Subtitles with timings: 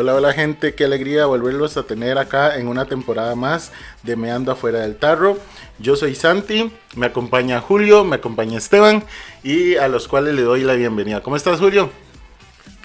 [0.00, 3.72] Hola, hola gente, qué alegría volverlos a tener acá en una temporada más
[4.04, 5.36] de Meando afuera del tarro.
[5.80, 9.02] Yo soy Santi, me acompaña Julio, me acompaña Esteban
[9.42, 11.20] y a los cuales le doy la bienvenida.
[11.20, 11.90] ¿Cómo estás Julio?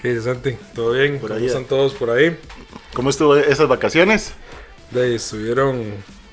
[0.02, 0.56] ¿Qué dices Santi?
[0.74, 1.20] ¿Todo bien?
[1.20, 1.46] Por ¿Cómo ahí.
[1.46, 2.36] están todos por ahí?
[2.94, 4.32] ¿Cómo estuvo esas vacaciones?
[4.90, 5.84] De estuvieron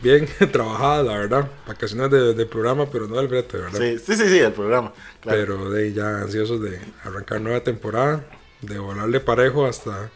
[0.01, 1.47] bien trabajadas, la verdad.
[1.67, 3.79] Vacaciones de, de programa, pero no del brete, ¿verdad?
[3.79, 4.93] Sí, sí, sí, sí, el programa.
[5.19, 5.39] claro.
[5.39, 8.25] Pero de ahí ya ansiosos de arrancar nueva temporada,
[8.61, 10.09] de volarle parejo hasta,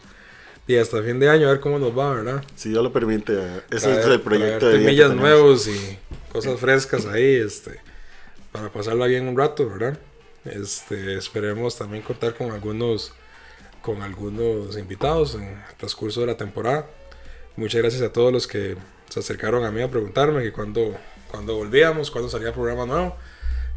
[0.66, 2.44] y hasta fin de año, a ver cómo nos va, ¿verdad?
[2.56, 3.32] Si Dios lo permite,
[3.70, 5.16] ese Traer- es el proyecto de tenemos.
[5.16, 5.98] nuevos y
[6.32, 7.80] cosas frescas ahí, este,
[8.52, 9.98] para pasarla bien un rato, ¿verdad?
[10.44, 13.12] Este, esperemos también contar con algunos,
[13.82, 16.86] con algunos invitados en el transcurso de la temporada.
[17.56, 18.76] Muchas gracias a todos los que
[19.08, 20.96] se acercaron a mí a preguntarme que cuando,
[21.30, 23.16] cuando volvíamos, cuando salía el programa nuevo.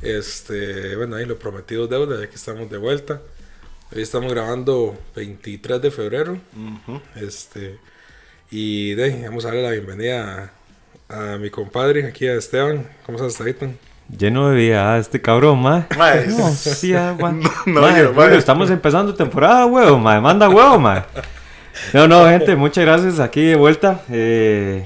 [0.01, 3.21] Este, bueno, ahí lo prometido deuda, ya que estamos de vuelta.
[3.95, 6.37] Hoy estamos grabando 23 de febrero.
[7.15, 7.77] Este,
[8.51, 10.51] y de vamos a darle la bienvenida
[11.09, 12.85] a, a mi compadre, aquí a Esteban.
[13.05, 13.77] ¿Cómo estás, Esteban?
[14.15, 15.87] Lleno de vida, ah, este cabrón, ma.
[15.97, 17.31] Mae, No, sí, agua.
[17.65, 20.19] no, yo, bueno, estamos empezando temporada, huevo, ma.
[20.21, 21.05] Manda huevo, ma.
[21.93, 23.19] No, no, gente, muchas gracias.
[23.19, 24.01] Aquí de vuelta.
[24.11, 24.85] Eh,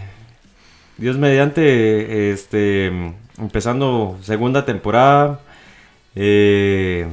[0.98, 2.88] Dios mediante, este,
[3.38, 5.40] empezando segunda temporada.
[6.16, 7.08] Eh,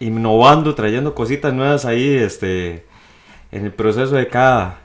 [0.00, 2.84] innovando, trayendo cositas nuevas ahí, este,
[3.52, 4.80] en el proceso de cada,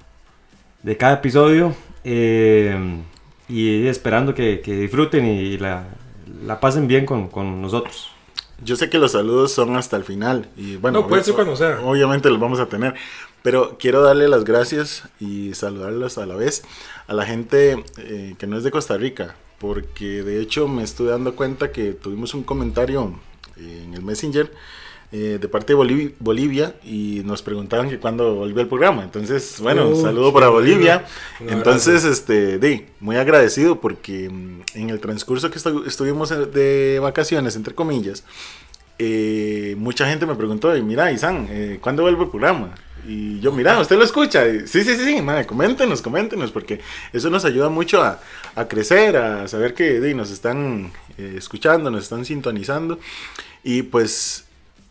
[0.83, 1.75] de cada episodio.
[2.03, 2.77] eh,
[3.47, 5.85] y esperando que, que disfruten y la,
[6.45, 8.09] la pasen bien con, con nosotros.
[8.63, 11.55] Yo sé que los saludos son hasta el final y bueno, No, puede ser cuando
[11.55, 11.79] sea.
[11.81, 12.95] Obviamente los vamos a tener,
[13.43, 16.63] pero quiero darle las gracias y saludarlos a la vez
[17.07, 21.07] a la gente eh, que no es de Costa Rica, porque de hecho me estoy
[21.07, 23.13] dando cuenta que tuvimos un comentario
[23.57, 24.51] eh, en el Messenger
[25.17, 29.01] eh, de parte de Boliv- Bolivia y nos preguntaban que cuándo volvió el programa.
[29.03, 31.05] Entonces, bueno, Uh, saludo para Bolivia.
[31.39, 32.57] Entonces, este,
[32.99, 38.23] muy agradecido porque mm, en el transcurso que estu- estuvimos eh, de vacaciones, entre comillas,
[38.99, 42.75] eh, mucha gente me preguntó, mira, Isan, eh, ¿cuándo vuelve el programa?
[43.07, 44.47] Y yo, mira, ¿usted lo escucha?
[44.47, 46.79] Y, sí, sí, sí, sí, madre, coméntenos, coméntenos, porque
[47.13, 48.19] eso nos ayuda mucho a,
[48.55, 52.97] a crecer, a saber que nos están eh, escuchando, nos están sintonizando.
[53.63, 54.44] Y pues,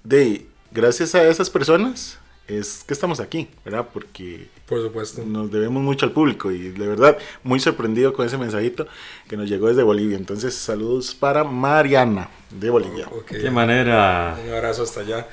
[0.05, 3.87] de, gracias a esas personas es que estamos aquí, ¿verdad?
[3.93, 5.23] Porque Por supuesto.
[5.25, 8.87] nos debemos mucho al público y de verdad muy sorprendido con ese mensajito
[9.29, 10.19] que nos llegó desde Bolivia.
[10.19, 13.07] Entonces, saludos para Mariana de Bolivia.
[13.11, 13.29] Ok.
[13.29, 14.37] Qué manera.
[14.45, 15.27] Un abrazo hasta allá.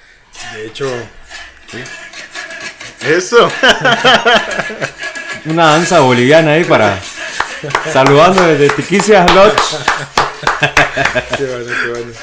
[0.54, 0.90] De hecho,
[3.02, 3.52] Eso.
[5.46, 7.02] Una danza boliviana ahí para.
[7.92, 9.54] Saludando desde Tiquicia Lodge.
[11.38, 12.14] qué bueno, qué bueno.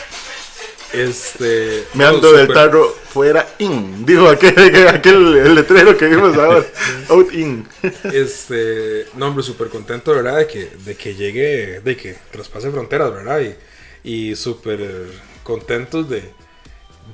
[0.93, 1.85] Este.
[1.95, 4.05] Me ando del tarro fuera in.
[4.07, 6.65] Dijo aquel, aquel el letrero que vimos ahora.
[7.09, 7.67] Out in.
[8.13, 10.39] Este, no, hombre, súper contento, ¿verdad?
[10.39, 13.41] De que, de que llegue, de que traspase fronteras, ¿verdad?
[14.05, 15.07] Y, y súper
[15.43, 16.23] contentos de,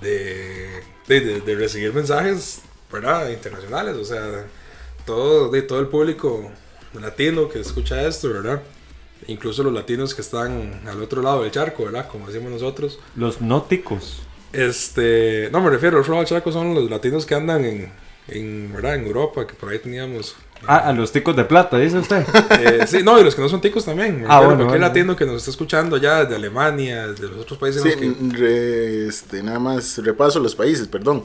[0.01, 2.61] de, de, de- de recibir mensajes,
[2.93, 3.29] ¿verdad?
[3.31, 4.47] Internacionales, o sea,
[5.07, 6.51] todo, de todo el público
[7.01, 8.63] latino que escucha esto, ¿verdad?
[9.27, 12.09] Incluso los latinos que están al otro lado del charco, ¿verdad?
[12.09, 12.99] Como decimos nosotros.
[13.17, 14.23] Los nóticos.
[14.53, 17.93] Este, no me refiero, al otro lado del charco son los latinos que andan en,
[18.29, 18.95] en, ¿verdad?
[18.97, 20.37] En Europa, que por ahí teníamos
[20.67, 22.25] Ah, a los ticos de plata, dice usted.
[22.61, 24.25] eh, sí, no, y los que no son ticos también.
[24.29, 24.87] Ah, bueno, cualquier bueno.
[24.87, 27.83] latino que nos está escuchando ya de Alemania, de los otros países.
[27.83, 31.25] Sí, en los que- re- este, nada más repaso los países, perdón.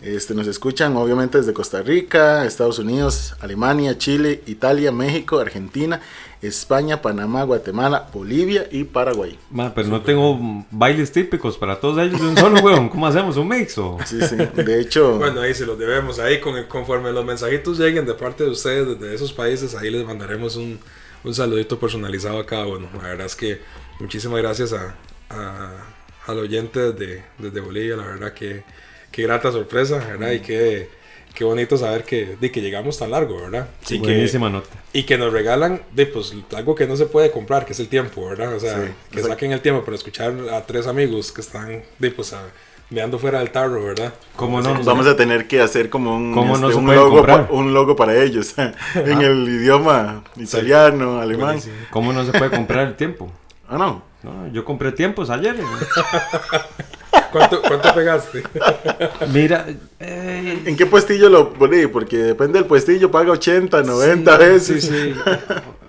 [0.00, 6.00] Este, nos escuchan obviamente desde Costa Rica, Estados Unidos, Alemania, Chile, Italia, México, Argentina,
[6.40, 9.36] España, Panamá, Guatemala, Bolivia y Paraguay.
[9.50, 10.38] Ma, pero no tengo
[10.70, 12.88] bailes típicos para todos ellos de un solo, weón.
[12.88, 13.36] ¿Cómo hacemos?
[13.36, 13.98] ¿Un mix o...?
[14.06, 14.36] Sí, sí.
[14.36, 16.18] De hecho, Bueno, ahí se los debemos.
[16.20, 20.04] Ahí con, conforme los mensajitos lleguen de parte de ustedes, desde esos países, ahí les
[20.06, 20.78] mandaremos un,
[21.24, 22.88] un saludito personalizado a cada uno.
[23.02, 23.60] La verdad es que
[23.98, 24.94] muchísimas gracias a,
[25.30, 25.84] a-
[26.26, 27.96] al oyente desde, desde Bolivia.
[27.96, 28.62] La verdad que,
[29.10, 30.30] que grata sorpresa, ¿verdad?
[30.32, 30.88] Y que,
[31.38, 33.68] qué bonito saber que, de que llegamos tan largo, ¿verdad?
[33.88, 34.68] Y que, Buenísima nota.
[34.92, 37.86] Y que nos regalan de, pues, algo que no se puede comprar, que es el
[37.88, 38.54] tiempo, ¿verdad?
[38.56, 38.80] O sea, Sí,
[39.10, 39.28] que exacto.
[39.28, 42.42] saquen el tiempo para escuchar a tres amigos que están de, pues, a
[42.90, 44.12] meando fuera del tarro, ¿verdad?
[44.34, 44.82] ¿Cómo no?
[44.82, 47.94] Vamos a tener que hacer como un, ¿Cómo no este, un, logo pa- un logo
[47.94, 48.54] para ellos
[48.96, 51.46] en el idioma italiano, alemán.
[51.50, 51.74] Buenísimo.
[51.90, 53.30] ¿Cómo no se puede comprar el tiempo?
[53.68, 54.02] Ah, no.
[54.24, 55.54] No, yo compré tiempos ayer.
[57.32, 58.42] ¿Cuánto, cuánto pegaste?
[59.32, 59.66] Mira,
[60.00, 61.86] eh, ¿En qué puestillo lo poní?
[61.86, 64.84] Porque depende del puestillo, paga 80, 90 sí, veces.
[64.84, 65.14] sí, sí.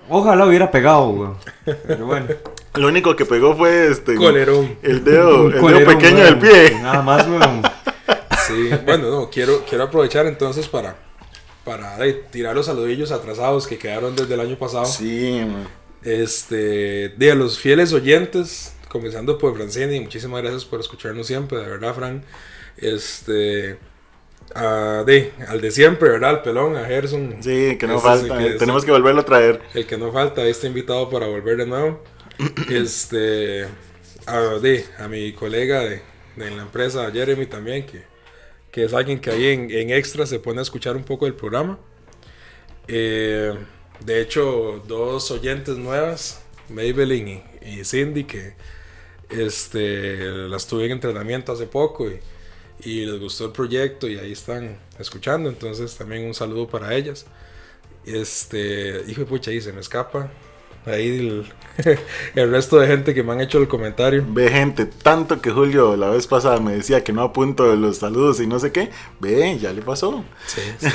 [0.09, 1.37] Ojalá hubiera pegado, weón.
[1.87, 2.27] Pero bueno.
[2.75, 4.77] Lo único que pegó fue este Colerón.
[4.81, 6.79] el dedo, el dedo pequeño del pie.
[6.81, 7.61] Nada más, weón.
[8.47, 10.95] Sí, bueno, no, quiero, quiero aprovechar entonces para,
[11.63, 11.97] para
[12.31, 14.85] tirar los saludillos atrasados que quedaron desde el año pasado.
[14.85, 15.67] Sí, man.
[16.03, 21.67] Este, de a los fieles oyentes, comenzando por Francini, muchísimas gracias por escucharnos siempre, de
[21.69, 22.23] verdad, Fran.
[22.77, 23.77] Este,
[24.55, 26.29] a, de, al de siempre, ¿verdad?
[26.31, 27.37] Al pelón, a Gerson.
[27.41, 28.37] Sí, que no falta.
[28.37, 29.61] que- Tenemos que volverlo a traer.
[29.73, 32.03] El que no falta, está invitado para volver de nuevo.
[32.69, 33.65] este,
[34.25, 36.01] a, de, a mi colega de,
[36.35, 38.03] de la empresa, Jeremy también, que,
[38.71, 41.35] que es alguien que ahí en, en extra se pone a escuchar un poco del
[41.35, 41.77] programa.
[42.87, 43.53] Eh,
[44.03, 48.53] de hecho, dos oyentes nuevas, Maybelline y, y Cindy, que
[49.29, 50.17] este,
[50.47, 52.19] las tuve en entrenamiento hace poco y,
[52.83, 55.49] y les gustó el proyecto y ahí están escuchando.
[55.49, 57.25] Entonces, también un saludo para ellas.
[58.05, 60.31] Este, hijo de pucha, ahí se me escapa.
[60.85, 61.53] Ahí el,
[62.35, 64.25] el resto de gente que me han hecho el comentario.
[64.27, 68.39] Ve gente, tanto que Julio la vez pasada me decía que no apunto los saludos
[68.39, 68.89] y no sé qué.
[69.19, 70.23] Ve, ya le pasó.
[70.47, 70.87] Sí, sí.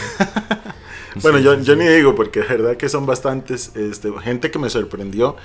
[1.23, 3.77] Bueno, yo, yo ni digo porque de verdad que son bastantes.
[3.77, 5.37] Este, gente que me sorprendió.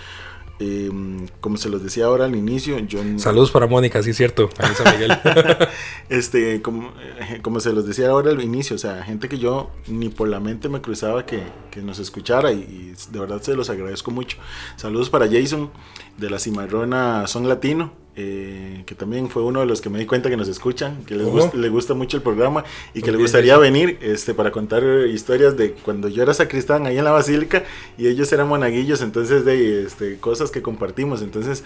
[0.59, 0.91] Eh,
[1.39, 4.49] como se los decía ahora al inicio, yo Saludos para Mónica, sí es cierto.
[4.57, 5.17] San Miguel.
[6.09, 9.71] este, como, eh, como se los decía ahora al inicio, o sea, gente que yo
[9.87, 13.55] ni por la mente me cruzaba que, que nos escuchara y, y de verdad se
[13.55, 14.37] los agradezco mucho.
[14.75, 15.71] Saludos para Jason
[16.17, 20.05] de la Cimarrona Son Latino, eh, que también fue uno de los que me di
[20.05, 22.63] cuenta que nos escuchan, que les gusta, le gusta mucho el programa
[22.93, 26.33] y que Muy le bien, gustaría venir este, para contar historias de cuando yo era
[26.33, 27.63] sacristán ahí en la basílica
[27.97, 31.63] y ellos eran monaguillos, entonces de este, cosas que compartimos, entonces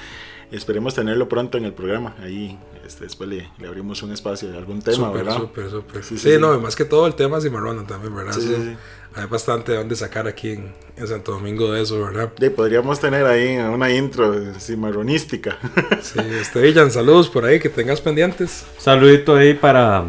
[0.56, 4.58] esperemos tenerlo pronto en el programa, ahí este, después le, le abrimos un espacio de
[4.58, 5.38] algún tema, ¿verdad?
[5.38, 6.04] súper, súper.
[6.04, 6.38] Sí, Sí, sí, sí.
[6.40, 8.34] no, más que todo el tema Cimarrona también, ¿verdad?
[8.34, 8.76] Sí, sí, sí.
[9.16, 12.32] Hay bastante de dónde sacar aquí en, en Santo Domingo de eso, ¿verdad?
[12.38, 15.58] De, podríamos tener ahí una intro cimarronística.
[16.02, 18.66] Sí, este, Illan, saludos por ahí, que tengas pendientes.
[18.78, 20.04] Saludito ahí para,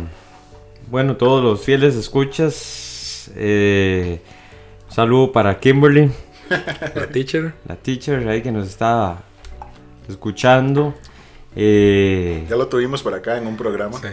[0.91, 3.31] bueno, todos los fieles escuchas.
[3.37, 4.21] Eh,
[4.89, 6.11] saludo para Kimberly,
[6.95, 7.55] La teacher.
[7.67, 9.23] la teacher ahí que nos está
[10.09, 10.95] escuchando.
[11.57, 13.99] Eh, ya lo tuvimos por acá en un programa.
[14.01, 14.09] Sí,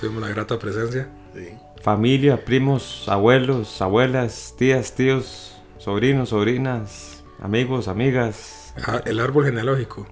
[0.00, 1.08] tuvimos una grata presencia.
[1.34, 1.48] Sí.
[1.82, 10.06] familia, primos, abuelos, abuelas, tías, tíos, sobrinos, sobrinas, amigos, amigas, Ah, el árbol genealógico.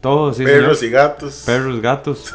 [0.00, 0.90] todos, sí, Perros señor.
[0.90, 1.42] y gatos.
[1.46, 2.34] perros, gatos,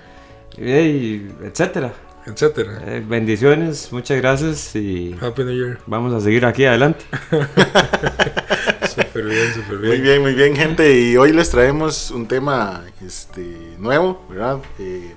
[0.58, 1.92] y etcétera.
[2.26, 2.82] etcétera.
[2.86, 5.78] Eh, bendiciones, muchas gracias y Happy New Year.
[5.86, 7.04] vamos a seguir aquí adelante.
[8.94, 9.88] Súper bien, súper bien.
[9.92, 10.98] Muy bien, muy bien, gente.
[10.98, 13.42] Y hoy les traemos un tema este,
[13.78, 14.58] nuevo, ¿verdad?
[14.78, 15.14] Eh,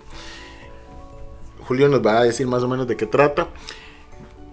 [1.68, 3.48] Julio nos va a decir más o menos de qué trata.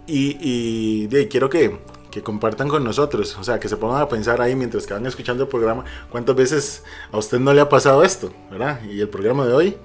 [0.06, 1.78] Y, y de, quiero que,
[2.10, 5.06] que compartan con nosotros, o sea, que se pongan a pensar ahí mientras que van
[5.06, 6.82] escuchando el programa, cuántas veces
[7.12, 8.80] a usted no le ha pasado esto, ¿verdad?
[8.84, 9.76] Y el programa de hoy,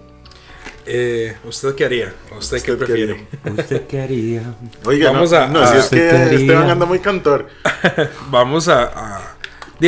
[0.89, 2.13] Eh, ¿Usted qué haría?
[2.37, 3.27] ¿Usted, qué ¿Usted qué prefiere?
[3.57, 4.55] ¿Usted qué haría?
[4.85, 6.35] oiga, Vamos no, a- no, si es que.
[6.35, 7.47] Esteban anda muy cantor.
[8.31, 9.36] Vamos a, a,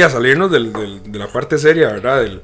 [0.01, 2.21] a salirnos del- del- de la parte seria, ¿verdad?
[2.21, 2.41] Del,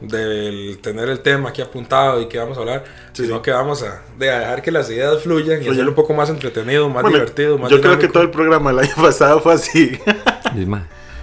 [0.00, 3.42] del tener el tema aquí apuntado y que vamos a hablar, Sí, sino sí.
[3.42, 6.28] que vamos a, de, a dejar que las ideas fluyan y hacerlo un poco más
[6.30, 9.54] entretenido, más Bueno, divertido, más yo creo que todo el programa el año pasado fue
[9.54, 9.98] así.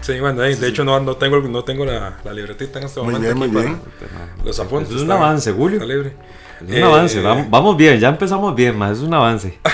[0.01, 2.99] Sí, bueno, de, de hecho no, no tengo, no tengo la, la libretita en este
[3.01, 3.35] Muy momento.
[3.35, 3.77] bien, muy bien.
[3.77, 4.89] para Los apuntes.
[4.89, 5.75] Es un está- avance, Julio.
[5.77, 6.13] Está libre.
[6.61, 9.59] Es un Eh, avance, vamos, vamos bien, ya empezamos bien, más es un avance.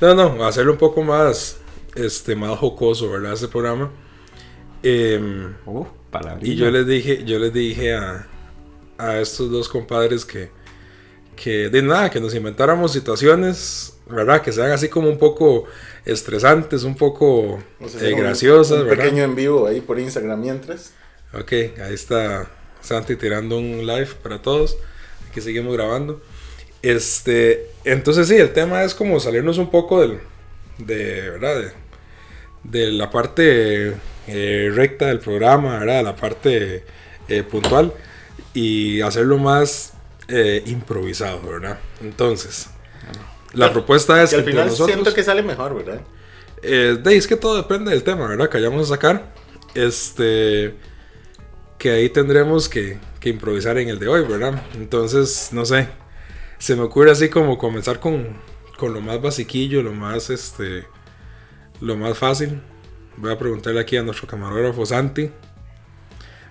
[0.00, 1.56] No, no, hacerlo un poco más,
[1.94, 3.32] este, más jocoso, ¿verdad?
[3.32, 3.90] Este programa.
[5.66, 6.52] Uh, palabrilla.
[6.52, 8.26] Y yo les dije, yo les dije a,
[8.98, 10.50] a estos dos compadres que,
[11.34, 14.42] que de nada, que nos inventáramos situaciones, ¿verdad?
[14.42, 15.64] Que sean así como un poco
[16.04, 17.58] estresantes, un poco
[18.00, 19.04] eh, un- graciosas, un ¿verdad?
[19.04, 20.92] pequeño en vivo ahí por Instagram mientras.
[21.34, 22.50] Ok, ahí está
[22.80, 24.76] Santi tirando un live para todos.
[25.28, 26.22] Aquí seguimos grabando.
[26.82, 30.20] Este, entonces sí, el tema es como salirnos un poco del,
[30.78, 31.56] de, ¿verdad?
[31.60, 31.72] De,
[32.62, 33.94] de la parte
[34.26, 36.04] eh, recta del programa, ¿verdad?
[36.04, 36.84] La parte
[37.28, 37.92] eh, puntual
[38.54, 39.92] y hacerlo más
[40.28, 41.78] eh, improvisado, ¿verdad?
[42.00, 42.68] Entonces,
[43.52, 46.00] la propuesta es Que al final nosotros, siento que sale mejor, ¿verdad?
[46.62, 48.48] eh, de es que todo depende del tema, ¿verdad?
[48.48, 49.34] Que vayamos a sacar.
[49.74, 50.74] Este.
[51.78, 54.62] que ahí tendremos que, que improvisar en el de hoy, ¿verdad?
[54.74, 55.88] Entonces, no sé,
[56.58, 58.38] se me ocurre así como comenzar con,
[58.78, 60.86] con lo más basiquillo, lo más, este,
[61.80, 62.62] lo más fácil.
[63.16, 65.30] Voy a preguntarle aquí a nuestro camarógrafo Santi.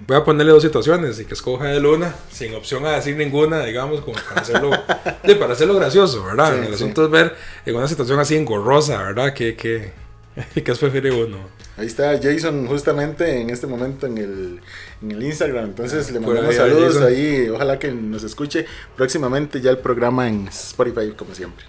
[0.07, 3.63] Voy a ponerle dos situaciones y que escoja de una, sin opción a decir ninguna,
[3.63, 4.71] digamos, como para hacerlo,
[5.25, 6.53] sí, para hacerlo gracioso, ¿verdad?
[6.53, 6.73] Sí, el sí.
[6.73, 9.33] asunto es ver en una situación así engorrosa, ¿verdad?
[9.33, 9.93] ¿Qué, qué,
[10.53, 11.37] qué prefiere uno?
[11.77, 14.61] Ahí está Jason justamente en este momento en el,
[15.01, 15.65] en el Instagram.
[15.65, 17.49] Entonces le mandamos saludos ahí.
[17.49, 21.65] Ojalá que nos escuche próximamente ya el programa en Spotify como siempre.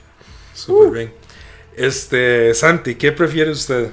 [0.55, 1.12] Súper bien.
[1.76, 3.91] Este, Santi, ¿qué prefiere usted?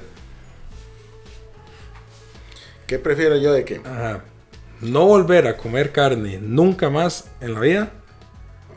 [2.86, 3.80] ¿Qué prefiero yo de qué?
[3.84, 4.24] Ajá.
[4.80, 7.92] No volver a comer carne nunca más en la vida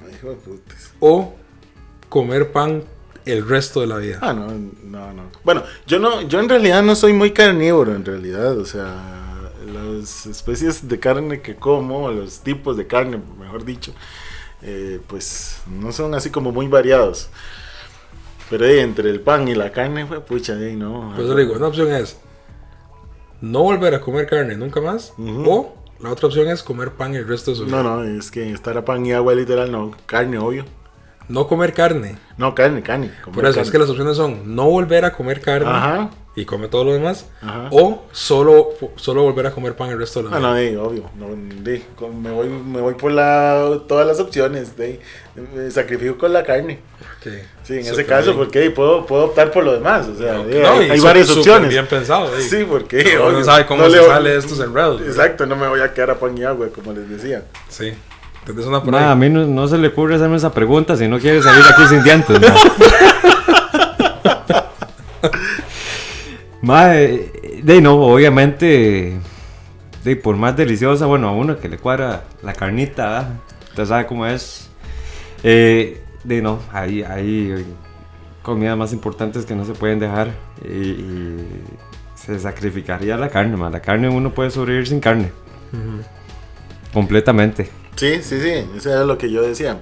[0.05, 0.91] Ay, hijo de putas.
[0.99, 1.35] o
[2.09, 2.83] comer pan
[3.25, 4.19] el resto de la vida.
[4.21, 5.23] Ah, no, no, no.
[5.43, 8.57] Bueno, yo no, yo en realidad no soy muy carnívoro, en realidad.
[8.57, 13.93] O sea, las especies de carne que como, los tipos de carne, mejor dicho,
[14.61, 17.29] eh, pues no son así como muy variados.
[18.49, 21.13] Pero eh, entre el pan y la carne, fue pucha, eh, no.
[21.17, 22.17] Le digo, una opción es
[23.41, 27.27] no volver a comer carne nunca más o la otra opción es comer pan el
[27.27, 27.81] resto de su vida.
[27.81, 29.91] No, no, es que estar a pan y agua literal, no.
[30.05, 30.63] Carne, obvio.
[31.27, 32.17] No comer carne.
[32.37, 33.11] No, carne, carne.
[33.23, 36.09] comer Por eso es que las opciones son no volver a comer carne Ajá.
[36.35, 37.67] y come todo lo demás Ajá.
[37.71, 40.47] o solo, solo volver a comer pan el resto de la Ah, vida.
[40.49, 41.03] no, de, obvio.
[41.17, 41.27] No,
[41.63, 41.83] de,
[42.21, 44.77] me, voy, me voy por la, todas las opciones.
[44.77, 45.01] De,
[45.55, 46.79] me sacrifico con la carne.
[47.63, 48.37] Sí, en ese caso, bien.
[48.37, 50.07] porque puedo, puedo optar por lo demás.
[50.07, 51.69] O sea, no, hay, varias opciones.
[51.69, 52.41] bien pensado, eh.
[52.41, 53.17] Sí, porque.
[53.17, 54.99] Obvio, no sabe cómo no se le- sale de estos enredos.
[54.99, 55.15] ¿verdad?
[55.15, 57.43] Exacto, no me voy a quedar a pan y agua, como les decía.
[57.69, 57.93] Sí.
[58.39, 61.07] Entonces una por Ma, a mí no, no se le ocurre hacerme esa pregunta si
[61.07, 62.39] no quiere salir aquí sin dientes.
[62.39, 62.55] Ma,
[66.61, 69.17] Ma, eh, de no, obviamente,
[70.03, 73.27] de por más deliciosa, bueno, a uno que le cuadra la carnita, ¿verdad?
[73.69, 74.69] usted sabe cómo es.
[75.43, 77.65] Eh, de no, hay, hay
[78.43, 81.47] comidas más importantes que no se pueden dejar y, y
[82.15, 83.69] se sacrificaría la carne, ma.
[83.69, 85.31] La carne uno puede sobrevivir sin carne.
[86.93, 87.69] Completamente.
[87.95, 88.51] Sí, sí, sí.
[88.75, 89.81] Eso era lo que yo decía.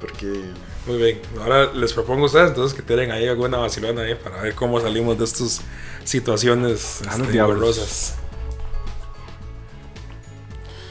[0.00, 0.42] Porque.
[0.86, 1.20] Muy bien.
[1.40, 4.80] Ahora les propongo a ustedes entonces que tienen ahí alguna vacilona ahí para ver cómo
[4.80, 5.60] salimos de estas
[6.04, 7.38] situaciones Ah, este.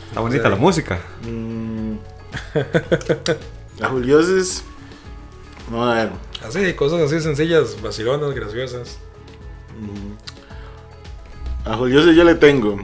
[0.09, 0.99] Está bonita la música.
[1.23, 1.93] mm,
[3.79, 4.63] la Juliosis.
[5.73, 6.09] A ver.
[6.45, 8.99] Así, cosas así sencillas, vacilonas, graciosas.
[11.65, 12.77] A Juliosis yo le tengo.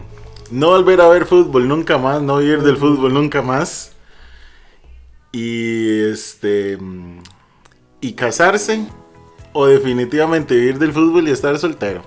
[0.50, 2.21] No volver a ver fútbol nunca más.
[2.21, 3.91] No vivir del fútbol nunca más.
[5.31, 6.77] Y este.
[6.77, 7.19] mm,
[8.01, 8.85] Y casarse.
[9.53, 12.01] O definitivamente vivir del fútbol y estar soltero.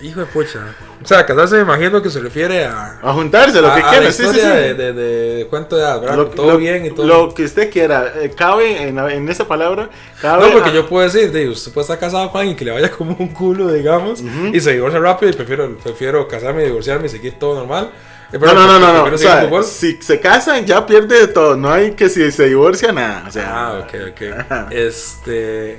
[0.00, 0.74] Hijo de pucha.
[1.02, 2.98] O sea, casarse me imagino que se refiere a...
[3.02, 4.12] A juntarse, lo a- que quiera.
[4.12, 4.40] Sí, sí, sí.
[4.46, 6.16] De, de, de cuánto edad, ¿verdad?
[6.16, 7.06] Lo, todo lo- bien y todo.
[7.06, 8.12] Lo que usted quiera.
[8.20, 9.88] Eh, cabe en, en esa palabra.
[10.20, 12.64] Cabe No, porque a- yo puedo decir, de, usted puede estar casado con alguien que
[12.64, 17.06] le vaya como un culo, digamos, y se divorcia rápido y prefiero, prefiero casarme, divorciarme
[17.06, 17.90] y seguir todo normal.
[18.32, 19.14] Eh, No, no, no, no, no.
[19.14, 21.56] O sea, si se casan, ya pierde de todo.
[21.56, 23.24] No hay que si se divorcia, nada.
[23.28, 24.70] O sea, Ah, ok, ok.
[24.70, 25.78] Este.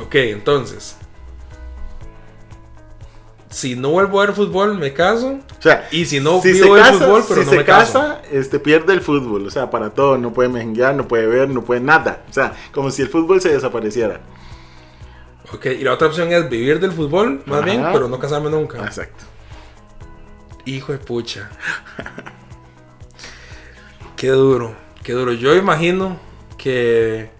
[0.00, 0.96] Ok, entonces.
[3.54, 5.38] Si no vuelvo a ver fútbol, me caso.
[5.56, 7.56] o sea, Y si no si vivo se el casa, fútbol, pero si no se
[7.58, 8.00] me caso.
[8.00, 9.46] casa, este, pierde el fútbol.
[9.46, 10.18] O sea, para todo.
[10.18, 12.24] No puede mejenguear, no puede ver, no puede nada.
[12.28, 14.20] O sea, como si el fútbol se desapareciera.
[15.52, 17.64] Ok, y la otra opción es vivir del fútbol, más Ajá.
[17.70, 18.84] bien, pero no casarme nunca.
[18.84, 19.24] Exacto.
[20.64, 21.48] Hijo de pucha.
[24.16, 25.32] qué duro, qué duro.
[25.32, 26.18] Yo imagino
[26.58, 27.30] que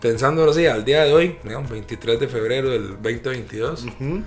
[0.00, 4.22] pensando así al día de hoy, digamos, 23 de febrero del 2022, Ujú.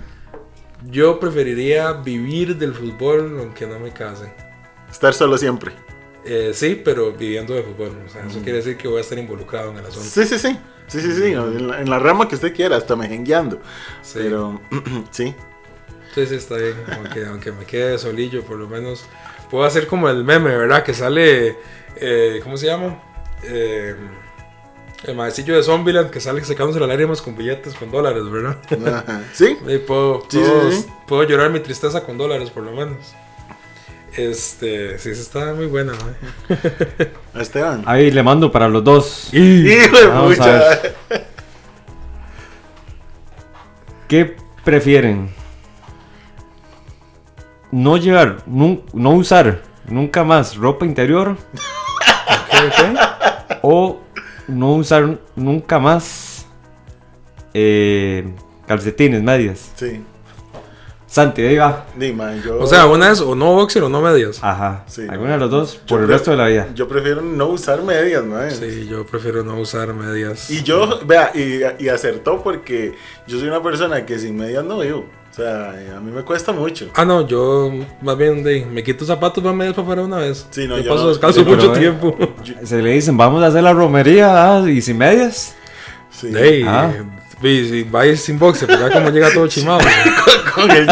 [0.90, 4.32] Yo preferiría vivir del fútbol aunque no me case.
[4.90, 5.72] Estar solo siempre.
[6.24, 7.96] Eh, sí, pero viviendo de fútbol.
[8.06, 10.08] O sea, eso quiere decir que voy a estar involucrado en el asunto.
[10.08, 10.58] Sí, sí, sí.
[10.86, 11.32] Sí, sí, sí.
[11.32, 13.60] En la, en la rama que usted quiera, hasta mejengueando.
[14.02, 14.20] Sí.
[14.22, 14.60] Pero,
[15.10, 15.34] sí.
[16.14, 16.76] Sí, sí, está bien.
[16.96, 19.06] Aunque, aunque me quede solillo, por lo menos
[19.50, 20.84] puedo hacer como el meme, ¿verdad?
[20.84, 21.56] Que sale,
[21.96, 23.02] eh, ¿cómo se llama?
[23.44, 23.96] Eh,
[25.04, 28.56] el maecillo de Zombieland que sale secándose las lágrimas con billetes con dólares, ¿verdad?
[29.04, 29.20] Ajá.
[29.32, 29.56] Sí.
[29.66, 30.86] Y puedo, Sí, puedo, sí, sí.
[31.08, 32.98] puedo llorar mi tristeza con dólares, por lo menos.
[34.16, 36.56] Este, sí, está muy buena, ¿no?
[37.34, 37.82] A Esteban.
[37.86, 39.32] Ahí le mando para los dos.
[39.32, 40.78] Hijo de pucha.
[44.08, 45.30] ¿Qué prefieren?
[47.70, 51.36] No llevar, no usar nunca más ropa interior
[52.50, 52.94] ¿Qué, qué?
[53.62, 54.00] o
[54.52, 56.46] no usar nunca más
[57.54, 58.24] eh,
[58.66, 59.72] calcetines, medias.
[59.74, 60.02] Sí.
[61.06, 61.84] Santi, ahí va.
[61.94, 64.38] Di, mae, yo, O sea, una es o no boxer o no medias.
[64.42, 64.84] Ajá.
[64.86, 65.34] Sí, Alguna no.
[65.34, 66.68] de los dos yo por el resto de la vida.
[66.74, 68.50] Yo prefiero no usar medias, mae.
[68.50, 70.48] Sí, yo prefiero no usar medias.
[70.50, 72.94] Y yo, vea, y, y acertó porque
[73.26, 75.04] yo soy una persona que sin medias no vivo.
[75.32, 76.90] O sea, a mí me cuesta mucho.
[76.94, 77.72] Ah, no, yo
[78.02, 80.46] más bien de, me quito zapatos para medias para fuera una vez.
[80.50, 81.08] Sí, no, yo yo paso no.
[81.08, 82.14] descalzo Sí, mucho eh, tiempo.
[82.62, 85.54] Se le dicen, vamos a hacer la romería ah, y sin medias.
[86.10, 86.26] Sí.
[86.36, 86.90] Ey, Ah.
[87.42, 89.80] y si vais sin boxer, pero ya como llega todo chimado.
[90.54, 90.86] con el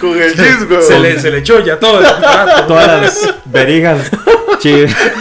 [0.00, 0.82] con el jeans, güey.
[0.82, 2.00] se, le, se le echó ya todo.
[2.68, 4.10] Todas las verijas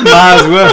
[0.04, 0.68] más, güey.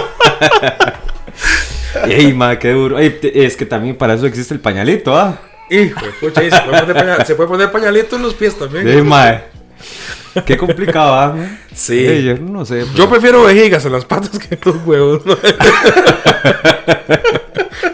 [2.07, 2.99] Ey, ma, qué duro.
[2.99, 5.39] Ey, es que también para eso existe el pañalito, ¿ah?
[5.69, 6.11] Hijo y
[6.51, 8.87] se puede, poner pañal- se puede poner pañalito en los pies también.
[8.87, 9.41] Ey, ma.
[10.45, 11.29] Qué complicado, ¿ah?
[11.35, 11.47] güey?
[11.73, 12.23] Sí.
[12.23, 12.85] Yo no sé.
[12.85, 15.25] pero- Yo prefiero vejigas en las patas que en los huevos.
[15.25, 15.37] ¿no?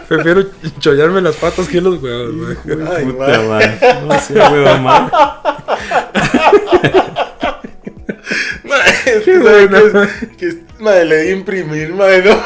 [0.08, 0.44] prefiero
[0.78, 2.34] chollarme las patas que en los huevos.
[2.34, 2.56] güey.
[2.96, 3.78] Ay, Puta, mae.
[3.80, 4.14] ma.
[4.14, 5.10] No sé, güey, ma.
[8.64, 10.36] Mae, es que.
[10.38, 12.42] Que es- mae, le di a imprimir, mae, no.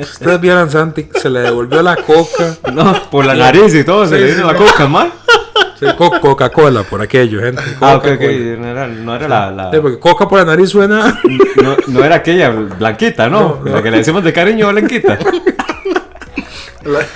[0.00, 2.56] Ustedes vieran Santi, se le devolvió la coca.
[2.72, 4.64] No, por la nariz y todo, se Sí, le sí, vino la sí.
[4.64, 5.10] coca, ma.
[5.78, 7.62] Sí, co- Coca-Cola por aquello, gente.
[7.80, 8.20] Ah, ok, ok.
[8.58, 9.50] No era, no era la.
[9.50, 11.20] la- Sí, porque coca por la nariz suena.
[11.62, 13.40] no, no era aquella blanquita, ¿no?
[13.40, 13.76] No, no.
[13.76, 15.18] La que le decimos de cariño blanquita.
[16.84, 17.06] La-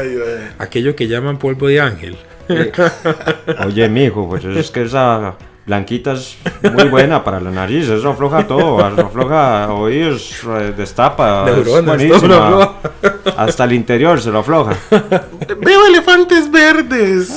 [0.00, 0.18] Ay.
[0.58, 2.16] Aquello que llaman polvo de ángel.
[2.48, 2.72] Eh,
[3.64, 5.34] Oye, mijo, pues es que esa
[5.70, 6.36] blanquita es
[6.74, 11.64] muy buena para la nariz, eso afloja todo, afloja oídos, eh, destapa, es
[12.20, 12.74] todo.
[13.36, 14.76] Hasta el interior se lo afloja.
[15.60, 17.30] Veo elefantes verdes.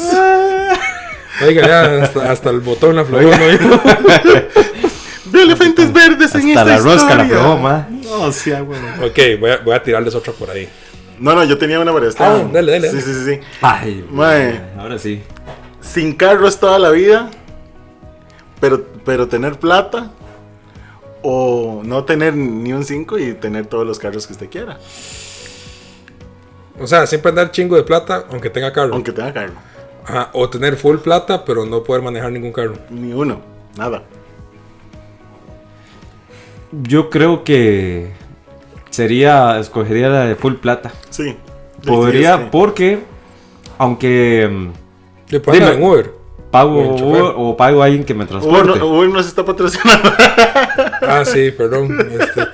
[1.45, 3.23] Oiga, ya hasta, hasta el botón la flojó.
[3.23, 3.31] ¿no?
[5.25, 7.37] Veo elefantes verdes en Hasta esta la rosca la historia.
[7.37, 7.87] aflojó, ma.
[8.03, 8.87] No, sí, ah, bueno.
[9.05, 10.67] ok, voy a, voy a tirarles otra por ahí.
[11.19, 12.33] No, no, yo tenía una para esta.
[12.35, 13.01] Ah, dale, dale, Sí, dale.
[13.07, 13.39] sí, sí, sí.
[13.61, 14.59] Ay, Mae.
[14.79, 15.21] ahora sí.
[15.81, 17.29] Sin carros toda la vida,
[18.63, 20.09] pero, pero tener plata.
[21.21, 24.79] O no tener ni un 5 y tener todos los carros que usted quiera.
[26.79, 28.93] O sea, siempre andar chingo de plata, aunque tenga carro.
[28.93, 29.51] Aunque tenga carro.
[30.05, 32.75] Ajá, o tener full plata, pero no poder manejar ningún carro.
[32.89, 33.41] Ni uno.
[33.77, 34.03] Nada.
[36.71, 38.13] Yo creo que
[38.91, 40.93] sería, escogería la de full plata.
[41.09, 41.35] Sí.
[41.85, 42.99] Podría, sí, porque
[43.77, 44.69] aunque
[45.27, 46.22] Le en Uber.
[46.53, 46.95] Pago.
[46.95, 48.79] Uber o pago a alguien que me Uber, transporte.
[48.79, 50.09] no- Uber nos está patrocinando.
[51.05, 51.99] Ah, sí, perdón.
[52.17, 52.47] Este,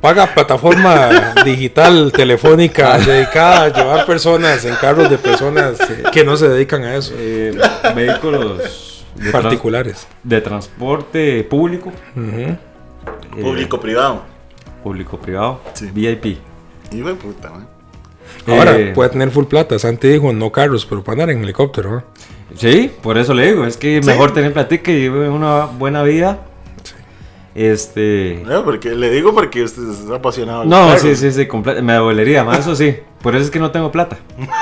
[0.00, 5.78] paga plataforma digital telefónica dedicada a llevar personas en carros de personas
[6.12, 7.14] que no se dedican a eso.
[7.16, 7.56] Eh,
[7.96, 10.06] vehículos de, trans- Particulares.
[10.22, 12.56] de transporte público, eh,
[13.40, 14.22] Público-privado.
[14.82, 15.90] público-privado, Sí.
[15.92, 16.38] VIP.
[16.90, 17.66] De puta, man.
[18.46, 19.78] Ahora, Eh, puede tener full plata.
[19.78, 21.90] Santi dijo no carros, pero para andar en helicóptero.
[21.90, 22.04] ¿no?
[22.56, 24.06] Sí, por eso le digo, es que Sí.
[24.08, 26.38] mejor tener platica y vivir una buena vida.
[27.54, 28.42] Este.
[28.44, 30.64] No, porque, le digo porque usted es apasionado.
[30.64, 31.02] No, carros.
[31.02, 31.48] sí, sí, sí,
[31.82, 32.96] me dolería más, eso sí.
[33.22, 34.18] Por eso es que no tengo plata.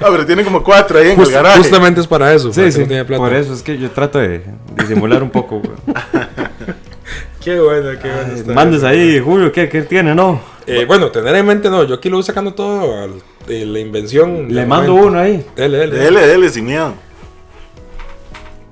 [0.00, 1.58] Ah, pero tiene como cuatro ahí en Just- el garaje.
[1.58, 2.50] justamente es para eso.
[2.50, 2.80] para Sí, que sí.
[2.80, 3.22] no tiene plata.
[3.22, 4.42] Por eso es que yo trato de
[4.76, 5.60] disimular un poco.
[7.42, 8.54] Qué bueno, qué bueno.
[8.54, 10.40] Mandes ahí, Julio, ¿qué, qué tiene, no?
[10.66, 11.84] Eh, bueno, tener en mente, no.
[11.84, 13.02] Yo aquí lo voy sacando todo.
[13.02, 14.52] al- de la invención.
[14.54, 15.08] Le mando momento.
[15.10, 15.44] uno ahí.
[15.56, 15.96] Dele, dele.
[15.96, 16.94] Dele, dele, sin miedo.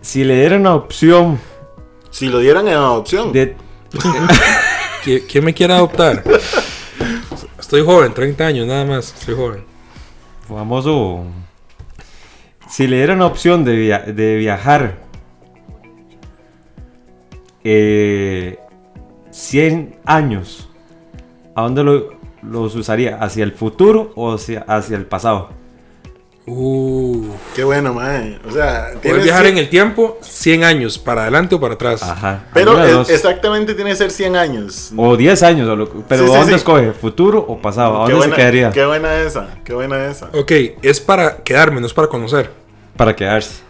[0.00, 1.40] Si le dieran la opción
[2.10, 3.32] Si lo dieran en adopción.
[3.32, 3.56] de
[5.04, 6.22] ¿Qui- ¿Quién me quiere adoptar?
[7.58, 9.12] Estoy joven, 30 años nada más.
[9.18, 9.64] Estoy joven.
[10.48, 11.24] famoso.
[12.68, 14.98] Si le dieran la opción de, via- de viajar
[17.64, 18.58] eh,
[19.30, 20.68] 100 años,
[21.54, 22.15] ¿a dónde lo,
[22.50, 23.16] los usaría?
[23.20, 25.50] ¿Hacia el futuro o hacia, hacia el pasado?
[26.48, 28.38] Uh, Qué bueno, mae.
[28.48, 32.04] O sea, tienes viajar en el tiempo 100 años, para adelante o para atrás.
[32.04, 32.44] Ajá.
[32.54, 34.92] Pero es- exactamente tiene que ser 100 años.
[34.96, 36.56] O 10 años, o lo- pero Sí, sí, ¿a dónde sí.
[36.58, 36.92] escoge?
[36.92, 37.96] ¿Futuro o pasado?
[37.96, 38.70] ¿A dónde buena, se quedaría?
[38.70, 40.26] Qué buena esa, qué buena esa.
[40.34, 42.48] Ok, es para quedarme, no es para conocer
[42.96, 43.62] Para quedarse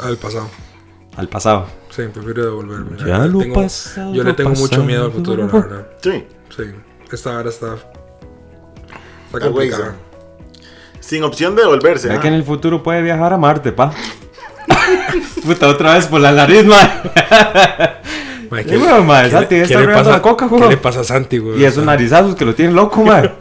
[0.00, 0.48] al pasado.
[1.16, 1.66] al pasado.
[1.90, 2.96] Sí, prefiero devolverme.
[3.06, 5.86] Ya lo tengo- pasado, Yo le tengo mucho miedo al futuro, la verdad.
[6.02, 6.24] Sí.
[6.56, 6.64] Sí,
[7.10, 7.74] esta hora está.
[7.74, 9.96] Está güey, complicada.
[11.00, 12.08] Sin opción de devolverse.
[12.08, 12.20] Ya ah.
[12.20, 13.92] que en el futuro puede viajar a Marte, pa.
[15.44, 17.02] Puta, otra vez por la nariz, man.
[18.50, 18.78] Qué
[19.30, 21.60] Santi, le- está qué le pasa- la coca, ¿Qué le pasa a Santi, güey?
[21.60, 23.32] Y esos narizazos que lo tienen loco, man.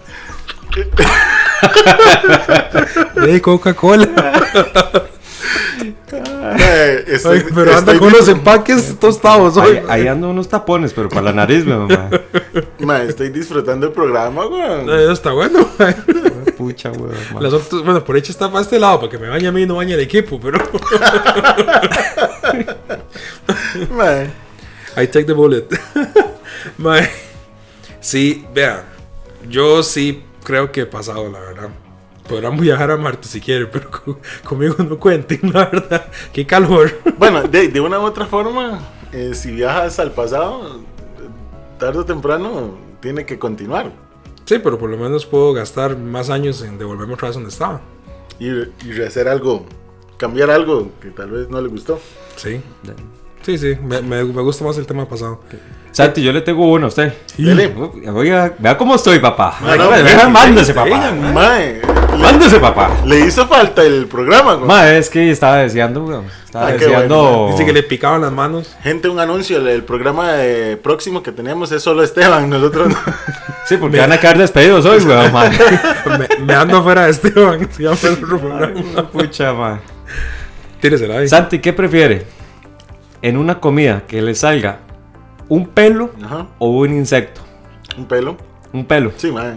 [3.27, 4.07] Ey, Coca-Cola.
[6.41, 9.77] Mae, estoy- Ay, pero anda con los dis- empaques tostados hoy.
[9.77, 12.09] Ahí, ahí ando unos tapones, pero para la nariz, weón, ma.
[12.79, 14.89] mae, estoy disfrutando el programa, weón.
[14.89, 15.67] Eh, Eso está bueno.
[15.79, 15.93] mae.
[16.57, 17.41] Pucha, weón, ma.
[17.41, 19.61] Las otras- bueno, por hecho está para este lado, para que me bañe a mí
[19.61, 20.57] y no bañe el equipo, pero
[23.91, 24.29] Mae,
[24.97, 25.67] I take the bullet.
[26.77, 27.09] Mae,
[27.99, 28.83] sí, vea,
[29.47, 31.69] yo sí creo que he pasado, la verdad.
[32.31, 36.05] Podrán viajar a Marte si quieren, pero co- conmigo no cuenten, la verdad.
[36.33, 36.91] Qué calor.
[37.17, 38.79] Bueno, de, de una u otra forma,
[39.11, 40.79] eh, si viajas al pasado,
[41.77, 43.91] tarde o temprano tiene que continuar.
[44.45, 47.81] Sí, pero por lo menos puedo gastar más años en devolverme otra vez donde estaba.
[48.39, 49.65] Y, y hacer algo,
[50.17, 51.99] cambiar algo que tal vez no le gustó.
[52.35, 52.61] Sí.
[53.43, 55.41] Sí, sí, me, me- me gusta más el tema pasado.
[55.91, 57.13] Santi, yo le tengo uno a usted.
[57.37, 57.73] Dele.
[58.13, 59.57] Oiga, vea cómo estoy, papá.
[59.61, 60.01] Ah, no, papá.
[60.01, 60.29] venga.
[60.29, 61.83] Mae, le,
[62.21, 62.89] Mándese, papá.
[63.05, 64.53] le hizo falta el programa.
[64.55, 64.67] güey.
[64.67, 66.25] Ma, es que estaba deseando, weón.
[66.45, 67.15] Estaba Ah, deseando.
[67.23, 68.75] bueno, Dice que le picaban las manos.
[68.83, 72.95] Gente, un anuncio, el, el programa eh, próximo que tenemos es solo Esteban, nosotros no.
[73.67, 75.49] Sí, porque van a quedar despedidos hoy, weón, ma.
[75.49, 77.67] me, me ando afuera de Esteban.
[77.71, 79.09] Se llama el programa.
[79.11, 79.79] Pucha, ma.
[80.79, 81.27] Tíresela ahí.
[81.27, 82.25] Santi, ¿qué prefiere?
[83.21, 84.79] En una comida que le salga
[85.47, 87.41] un pelo Ajá, o un insecto.
[87.97, 88.35] un pelo.
[88.73, 89.11] Un pelo.
[89.17, 89.55] Sí, mae.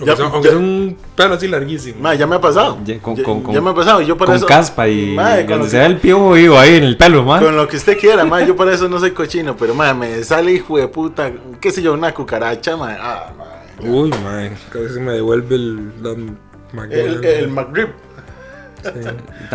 [0.00, 2.12] Aunque Ya, sea, aunque ya- un pelo así larguísimo.
[2.14, 2.78] ya me ha pasado.
[2.84, 4.00] Ya, con- ya, con- con- ya me ha pasado.
[4.00, 4.46] Yo por Con eso.
[4.46, 7.38] caspa y lo sea que, el piojo vivo ahí en el pelo, ma.
[7.40, 8.24] con lo que usted quiera.
[8.46, 11.82] Yo por eso no soy cochino, pero mae, me sale hijo de puta, qué sé
[11.82, 12.96] yo, una cucaracha, mae.
[12.98, 13.90] Ah, mae.
[13.90, 14.50] Uy, man.
[14.70, 16.02] Casi se me devuelve el.
[16.02, 16.36] la El,
[16.72, 17.26] McDonald's.
[17.26, 17.88] el McRib.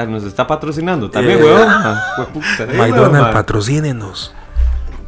[0.08, 1.44] Nos está patrocinando también, Eh.
[1.44, 1.68] weón.
[1.68, 2.02] ma.
[2.18, 3.32] Sí, weón, McDonald's, ma.
[3.32, 4.34] patrocínenos.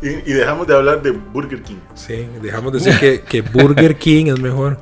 [0.02, 1.78] Y, y dejamos de hablar de Burger King.
[1.96, 4.78] Sí, dejamos de decir que, que Burger King es mejor.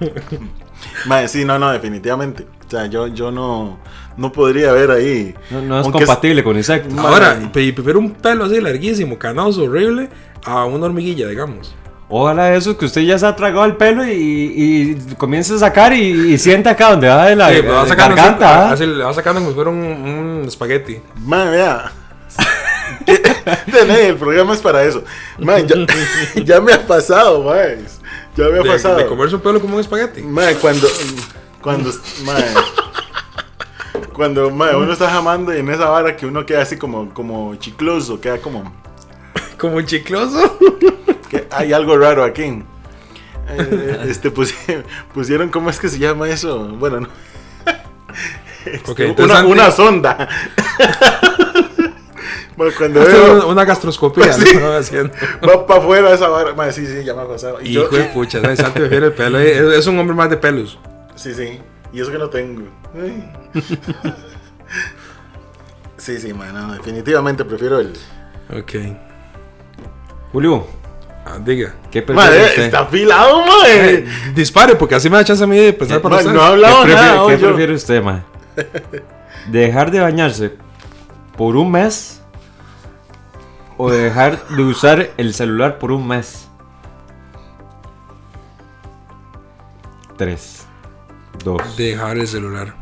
[1.06, 2.46] Mae, sí, no, no, definitivamente.
[2.66, 3.78] O sea, yo, yo no,
[4.16, 5.34] no podría ver ahí.
[5.50, 6.96] No, no es Aunque compatible con insectos.
[6.98, 10.08] Ahora, prefiero un pelo así larguísimo, canoso, horrible,
[10.44, 11.74] a una hormiguilla, digamos.
[12.10, 15.92] Ojalá eso que usted ya se ha tragado el pelo y, y comience a sacar
[15.92, 18.68] y, y siente acá donde va de la, Sí, va sacando, garganta.
[18.68, 18.72] ¿ah?
[18.72, 21.00] así, le va sacando como si fuera un, un espagueti.
[21.16, 21.92] Mae, vea.
[23.70, 25.02] Tené, el programa es para eso.
[25.38, 25.86] Ya,
[26.44, 27.78] ya me ha pasado, mae.
[28.38, 28.96] Ya me ha De, pasado.
[28.96, 30.22] de comerse un pelo como un espagueti.
[30.22, 30.86] Mae, cuando.
[31.60, 31.90] Cuando.
[32.24, 32.44] Mae.
[34.12, 37.54] Cuando mae, uno está jamando y en esa vara que uno queda así como, como
[37.56, 38.72] chicloso, queda como.
[39.58, 40.58] Como chicloso.
[41.28, 42.62] que hay algo raro aquí.
[43.50, 44.82] Eh, este pusi-
[45.14, 46.68] pusieron, ¿cómo es que se llama eso?
[46.78, 47.08] Bueno, no.
[48.86, 49.52] Ok, una, interesante.
[49.52, 50.28] una sonda.
[52.58, 54.56] Bueno, cuando Hacer veo, una, una gastroscopía, Sí.
[54.60, 54.72] ¿no?
[54.72, 55.12] Haciendo.
[55.48, 56.52] va para afuera esa vara.
[56.54, 57.58] Mae, sí, sí, ya me ha pasado.
[57.62, 58.58] Y yo- Hijo de pucha, ¿sabes?
[58.58, 59.38] Santi prefiere el pelo.
[59.38, 60.76] Es, es un hombre más de pelos.
[61.14, 61.60] Sí, sí.
[61.92, 62.64] Y eso que no tengo.
[62.94, 63.32] Ay.
[65.96, 66.72] Sí, sí, mano.
[66.74, 67.92] Definitivamente prefiero el.
[68.56, 68.72] Ok.
[70.32, 70.66] Julio,
[71.26, 71.74] Ah, diga.
[71.90, 72.62] ¿qué prefiere Madre, usted?
[72.62, 74.06] está afilado, madre.
[74.34, 76.32] Dispare, porque así me da chance a mí de pensar para Ma, usted.
[76.32, 77.26] no ha ¿Qué, hablado prefiere, nada.
[77.28, 77.48] qué yo.
[77.48, 78.24] prefiere usted, ma?
[79.48, 80.52] ¿Dejar de bañarse
[81.36, 82.17] por un mes
[83.78, 86.48] o dejar de usar el celular por un mes?
[90.18, 90.66] Tres,
[91.44, 91.76] dos.
[91.76, 92.74] Dejar el celular.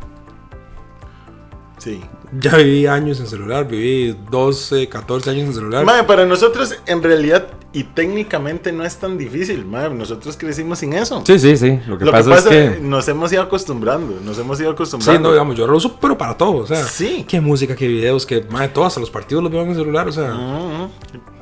[1.78, 2.02] Sí.
[2.40, 5.84] Ya viví años en celular, viví 12, 14 años en celular.
[5.84, 9.92] Madre, para nosotros en realidad y técnicamente no es tan difícil, madre.
[9.94, 11.22] Nosotros crecimos sin eso.
[11.26, 11.78] Sí, sí, sí.
[11.86, 14.70] Lo que Lo pasa, que pasa es que nos hemos ido acostumbrando, nos hemos ido
[14.70, 15.18] acostumbrando.
[15.18, 16.82] Sí, no, digamos, yo lo uso, pero para todo, o sea.
[16.84, 17.24] Sí.
[17.28, 18.44] Qué música, qué videos, qué.
[18.50, 20.32] Madre, todo, hasta los partidos los veo en el celular, o sea.
[20.34, 20.90] Ujú.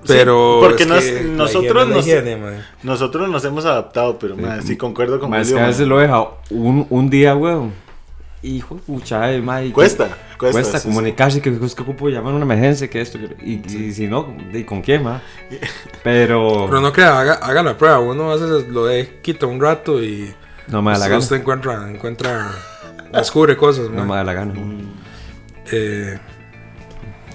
[0.07, 0.59] Pero.
[0.61, 2.59] Sí, porque es nos- que nosotros higiene nos, higiene, madre.
[2.83, 5.69] nosotros nos hemos adaptado, pero madre, sí concuerdo con Julio, que a madre.
[5.69, 7.73] veces lo deja un, un día, weón.
[8.43, 9.73] Hijo de pucha, ay, ma, y que-
[10.39, 10.61] Cuesta, cuesta.
[10.63, 13.63] Cuesta sí, comunicarse que es que ocupo llamar a una emergencia, que esto, que- y,
[13.73, 15.23] y si no, ¿y con quién, ma?
[16.03, 18.01] Pero, Pero no crea, haga, haga la prueba.
[18.01, 20.35] Uno a veces lo de quita un rato y.
[20.69, 21.19] no me da la usted- gana.
[21.21, 22.51] Usted encuentra, encuentra.
[23.13, 24.09] Descubre cosas, No madre.
[24.09, 24.55] me da la gana.
[25.73, 26.19] Eh,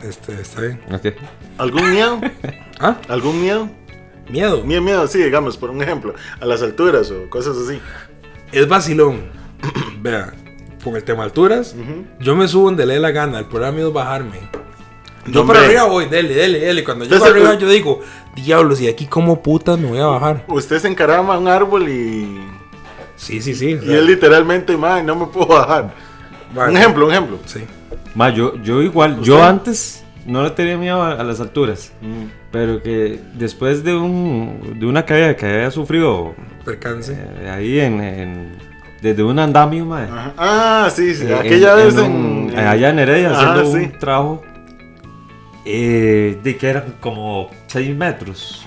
[0.04, 0.82] este, está bien.
[0.92, 1.02] Ok.
[1.04, 1.10] sí.
[1.58, 2.20] ¿Algún miedo?
[2.82, 3.70] Ah, ¿Algún miedo?
[4.30, 4.64] miedo.
[4.64, 7.82] Miedo, miedo, sí, digamos, por un ejemplo, a las alturas o cosas así.
[8.54, 9.24] Es vacilón.
[10.02, 10.32] Vea,
[10.84, 11.76] con el tema alturas,
[12.20, 13.40] yo me subo donde le dé la gana.
[13.40, 14.38] El programa mío es bajarme.
[15.28, 15.56] Yo Hombre.
[15.58, 16.84] para arriba voy, dele, dele, dele.
[16.84, 18.02] Cuando yo para arriba, yo digo,
[18.36, 20.46] diablos, ¿y de aquí cómo putas me voy a bajar?
[20.48, 22.40] Usted se encarama a un árbol y,
[23.16, 23.78] Sí, sí, sí.
[23.82, 25.94] y él literalmente, madre, no me puedo bajar.
[26.56, 27.38] Un ejemplo, un ejemplo.
[27.46, 27.60] Sí.
[28.16, 31.92] Ma, yo, yo igual, yo antes no le tenía miedo a, a las alturas,
[32.52, 36.34] pero que después de, un, de una caída que había sufrido
[36.66, 37.14] Percance.
[37.14, 38.58] eh, ahí en, en,
[39.02, 40.06] desde un andamio, mae.
[40.06, 40.34] Ajá.
[40.38, 41.26] Ah, sí, sí.
[41.26, 43.86] Eh, Aquella en- vez en un- en- allá en Heredia Ajá, haciendo sí.
[43.86, 44.42] un trabajo
[45.66, 48.66] eh, de que eran como 6 metros.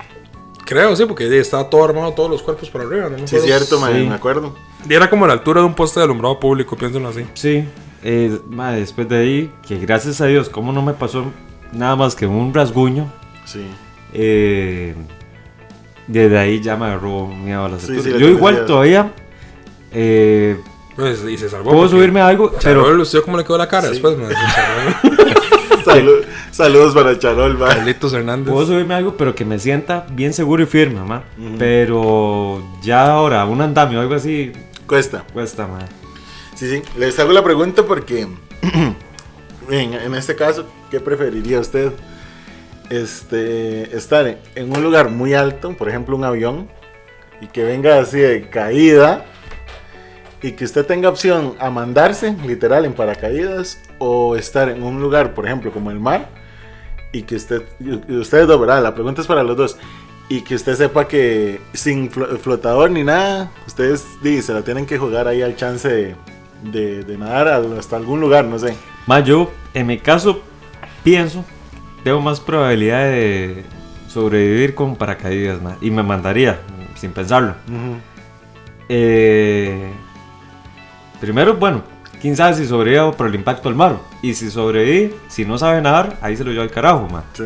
[0.65, 3.09] Creo, sí, porque estaba todo armado, todos los cuerpos por arriba.
[3.09, 4.09] No Sí, es cierto, mae, Sí.
[4.09, 4.55] me acuerdo.
[4.89, 7.25] Y era como a la altura de un poste de alumbrado público, piénsenlo así.
[7.35, 7.65] Sí,
[8.03, 11.25] eh, mae, después de ahí, que gracias a Dios, como no me pasó
[11.73, 13.11] nada más que un rasguño,
[13.45, 13.67] Sí.
[14.13, 14.95] eh,
[16.07, 18.13] desde ahí ya me agarró miedo a las Sí, alturas.
[18.15, 19.13] sí, Yo igual todavía
[19.93, 20.59] eh,
[20.97, 21.71] Pues, y se salvó.
[21.73, 23.95] puedo subirme a algo, pero Charol, ¿usted cómo le quedó la cara Sí.
[23.95, 24.17] después?
[25.85, 27.75] Salud- saludos para Charol, mae.
[27.77, 28.53] Carlitos Hernández.
[28.53, 31.25] puedo subirme a algo, pero que me sienta bien seguro y firme, ma.
[31.39, 31.57] Ujú.
[31.59, 34.53] Pero ya ahora, un andamio o algo así,
[34.87, 35.25] Cuesta.
[35.33, 35.81] cuesta, ma.
[36.55, 36.83] Sí, sí.
[36.97, 38.29] Les hago la pregunta porque,
[39.71, 41.91] en, en este caso, ¿qué preferiría usted?
[42.91, 46.69] Este, estar en un lugar muy alto, por ejemplo, un avión,
[47.41, 49.25] y que venga así de caída,
[50.43, 55.35] y que usted tenga opción a mandarse, literal, en paracaídas, o estar en un lugar,
[55.35, 56.29] por ejemplo, como el mar,
[57.13, 57.63] y que usted,
[58.09, 58.83] ustedes dos, ¿verdad?
[58.83, 59.77] La pregunta es para los dos.
[60.29, 64.87] Y que usted sepa que sin flo- flotador ni nada, ustedes di, se la tienen
[64.87, 66.15] que jugar ahí al chance de,
[66.73, 68.75] de- de nadar hasta algún lugar, no sé.
[69.07, 70.41] Ma, yo en mi caso
[71.05, 71.45] pienso,
[72.03, 73.63] tengo más probabilidad de
[74.09, 75.77] sobrevivir con paracaídas, ma.
[75.83, 76.59] Y me mandaría,
[76.97, 77.55] sin pensarlo.
[78.89, 79.91] Eh,
[81.23, 81.83] primero, bueno,
[82.21, 83.97] quién sabe si sobrevivo por el impacto del mar.
[84.23, 87.25] Y si sobreviví, si no sabe nadar, ahí se lo llevo al carajo, ma.
[87.33, 87.45] Sí.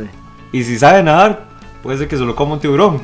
[0.53, 1.45] Y si sabe nadar,
[1.83, 3.01] puede ser que se lo coma un tiburón.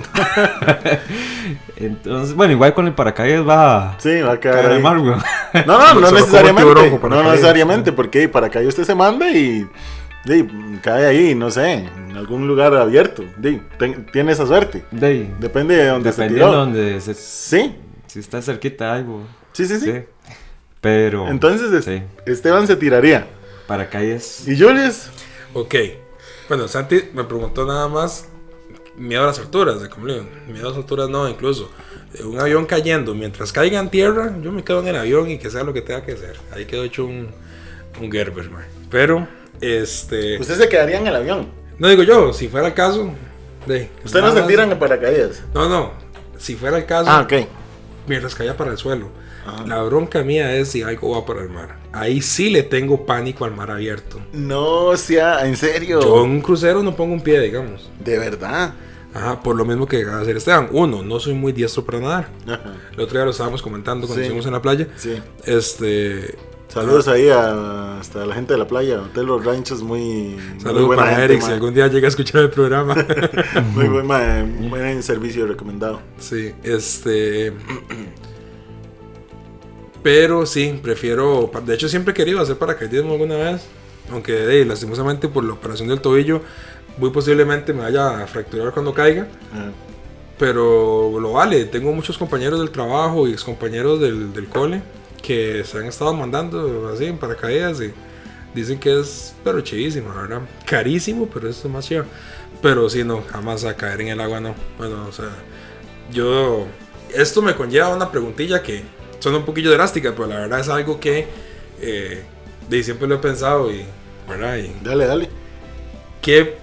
[1.77, 4.99] Entonces, bueno, igual con el paracaídas va a Sí, va a caer quedar al mar,
[4.99, 5.21] weón.
[5.67, 6.63] No, no, no Se necesariamente.
[6.63, 7.33] tiburón No paracaídas.
[7.33, 9.69] necesariamente, porque para acá usted se manda y,
[10.83, 11.73] cae ahí, no sé,
[12.09, 13.25] en algún lugar abierto.
[13.37, 14.85] Di, ten- tiene esa suerte.
[14.91, 19.23] De Depende de dónde se dependiendo de donde se, Sí, si está cerquita algo.
[19.53, 19.93] sí, sí, sí.
[19.93, 19.99] Sí.
[20.83, 21.29] Pero.
[21.29, 22.03] Entonces, es- Sí.
[22.27, 23.27] Esteban se tiraría.
[23.67, 24.47] Paracaídas.
[24.47, 25.07] ¿Y Julius?
[25.55, 25.75] Ok.
[26.49, 28.29] Bueno, Santi me preguntó nada más
[28.97, 30.27] miedo a las alturas, de como miedo
[30.67, 31.71] a las alturas no, incluso
[32.25, 35.49] un avión cayendo, mientras caiga en tierra, yo me quedo en el avión y que
[35.49, 36.37] sea lo que tenga que ser.
[36.53, 37.31] Ahí quedó hecho un,
[37.99, 38.67] un Gerber, man.
[38.91, 39.27] Pero,
[39.63, 40.39] este...
[40.39, 41.49] Usted se quedaría en el avión.
[41.79, 43.11] no digo yo, si fuera el caso...
[43.67, 45.43] De, Usted no se tira en paracaídas.
[45.55, 45.93] No, no,
[46.37, 47.47] si fuera el caso, Ah, ok.
[48.09, 49.09] mientras caía para el suelo.
[49.47, 49.67] Ajá.
[49.67, 51.77] La bronca mía es si algo va para el mar.
[51.93, 54.21] Ahí sí le tengo pánico al mar abierto.
[54.33, 56.01] No sea, en serio.
[56.01, 57.91] Yo en un crucero no pongo un pie, digamos.
[58.03, 58.75] De verdad.
[59.15, 60.69] Ajá, por lo mismo que acaba de hacer Esteban.
[60.73, 62.29] Uno, no soy muy diestro para nadar.
[62.47, 62.75] Ajá.
[62.93, 64.27] El otro día lo estábamos comentando cuando Sí.
[64.27, 64.89] estuvimos en la playa.
[64.97, 65.17] Sí.
[65.45, 66.35] Este.
[66.69, 71.23] Saludos ahí a, hasta la gente de la playa, Hotel Los Ranchos, muy, Saludos para
[71.23, 72.95] Eric si algún día llega a escuchar el programa.
[73.75, 74.09] Muy buen,
[74.71, 76.01] buen servicio recomendado.
[76.17, 77.53] sí, este.
[80.03, 81.51] Pero sí, prefiero.
[81.65, 83.63] De hecho, siempre he querido hacer paracaidismo alguna vez.
[84.11, 86.43] Aunque eh, lastimosamente por la operación del tobillo,
[86.99, 89.29] muy posiblemente me vaya a fracturar cuando caiga.
[89.53, 89.71] Ajá.
[90.39, 94.83] Pero lo vale, tengo muchos compañeros del trabajo y excompañeros del, del cole
[95.23, 97.93] que se han estado mandando así en paracaídas y
[98.53, 100.43] dicen que es pero chivísimo, ¿verdad?
[100.67, 102.05] Carísimo, pero es más chido.
[102.61, 104.55] Pero sí, no, jamás a caer en el agua, no.
[104.79, 105.31] Bueno, o sea,
[106.13, 106.67] yo.
[107.15, 108.83] Esto me conlleva una preguntilla que
[109.23, 111.29] suena un poquillo drástica, pero la verdad es algo que
[111.81, 112.23] eh,
[112.69, 113.85] de siempre lo he pensado y,
[114.29, 114.57] ¿verdad?
[114.57, 115.29] Y Dale, dale.
[116.21, 116.57] que,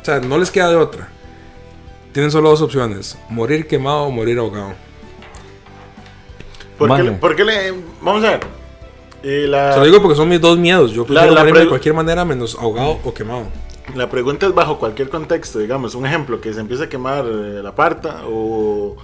[0.00, 1.08] o sea, no les queda de otra.
[2.12, 4.72] Tienen solo dos opciones: morir quemado o morir ahogado.
[6.78, 7.74] ¿Por qué, le- por qué le.?
[8.00, 8.40] Vamos a ver.
[9.22, 10.92] Eh, la, Se lo digo porque son mis dos miedos.
[10.92, 13.48] Yo prefiero la morirme de cualquier manera menos ahogado o quemado.
[13.96, 15.94] la pregunta es bajo cualquier contexto, digamos.
[15.96, 18.96] Un ejemplo, que se empiece a quemar eh, la parta o.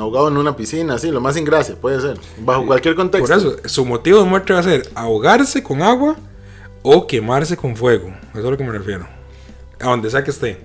[0.00, 2.18] ahogado en una piscina, así, lo más sin gracia, puede ser.
[2.40, 3.28] Bajo cualquier contexto.
[3.28, 6.16] Por eso, su motivo de muerte va a ser ahogarse con agua
[6.82, 8.08] o quemarse con fuego.
[8.30, 9.06] Eso es a lo que me refiero.
[9.80, 10.58] A donde sea que esté.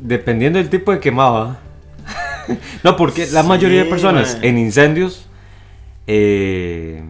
[0.00, 1.36] Dependiendo del tipo de quemado.
[1.36, 1.58] ¿ah?
[2.84, 4.44] no, porque la mayoría de Sí, personas man.
[4.44, 5.26] en incendios.
[6.06, 7.02] eh,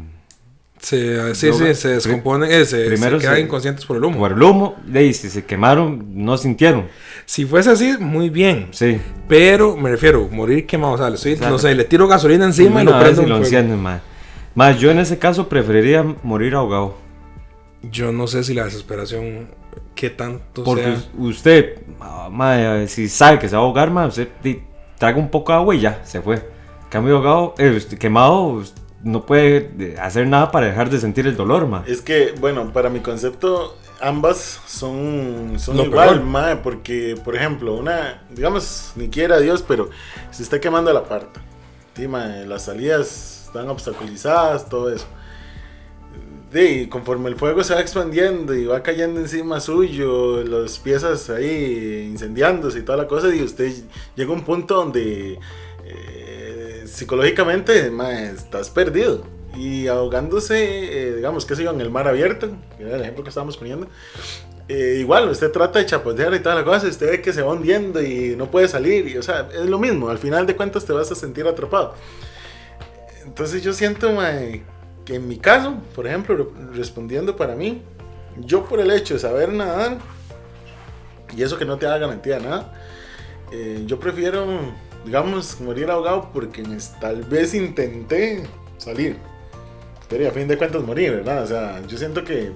[0.80, 4.18] Se, sí, No, sí, se descomponen, eh, se, quedan se- inconscientes por el humo.
[4.18, 6.86] por el humo, de ahí, si se quemaron, no sintieron.
[7.26, 8.68] Si fuese así, muy bien.
[8.70, 8.98] Sí.
[9.28, 10.94] Pero me refiero, morir quemado.
[10.94, 11.52] O sea, le estoy- Claro.
[11.52, 14.00] no sé, le tiro gasolina encima y lo prendo y lo encienden, ma.
[14.54, 16.94] Más yo en ese caso preferiría morir ahogado.
[17.82, 19.48] Yo no sé si la desesperación,
[19.94, 21.02] qué tanto Porque sea.
[21.18, 24.28] usted, ah, ma, si sabe que se va a ahogar, ma, usted
[24.98, 26.36] traga un poco de agua y ya, se fue.
[26.36, 28.62] En Cambio ahogado, eh, usted quemado,
[29.02, 31.84] no puede eh, hacer nada para dejar de sentir el dolor, ma.
[31.86, 36.22] Es que, bueno, para mi concepto, ambas son, son Lo igual, peor.
[36.22, 39.90] mae, porque, por ejemplo, una, digamos, ni quiera Dios, pero
[40.30, 41.42] se está quemando la parta.
[41.94, 45.06] sí, mae, las salidas están obstaculizadas, todo eso.
[46.52, 52.06] Sí, conforme el fuego se va expandiendo y va cayendo encima suyo, las piezas ahí
[52.10, 53.72] incendiándose y toda la cosa, y usted
[54.14, 55.38] llega a un punto donde
[55.84, 59.24] eh, psicológicamente mae, estás perdido.
[59.56, 63.56] Y ahogándose, eh, digamos, qué sé yo, en el mar abierto, el ejemplo que estábamos
[63.56, 63.88] poniendo,
[64.68, 67.52] eh, igual, usted trata de chapotear y toda la cosa, usted ve que se va
[67.52, 70.84] hundiendo y no puede salir, y, o sea, es lo mismo, al final de cuentas
[70.84, 71.94] te vas a sentir atrapado.
[73.24, 74.18] Entonces yo siento,
[75.04, 77.82] que en mi caso, por ejemplo, re- respondiendo para mí,
[78.38, 79.98] yo por el hecho de saber nadar,
[81.34, 82.74] y eso que no te da garantía de nada,
[83.52, 84.46] eh, yo prefiero,
[85.04, 86.62] digamos, morir ahogado porque
[87.00, 88.42] tal vez intenté
[88.78, 89.16] salir.
[90.08, 91.42] Pero a fin de cuentas morí, ¿verdad?
[91.42, 92.52] O sea, yo siento que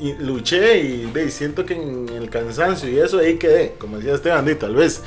[0.00, 4.14] eh, luché y, y siento que en el cansancio y eso ahí quedé, como decía
[4.14, 5.02] Esteban, y tal vez.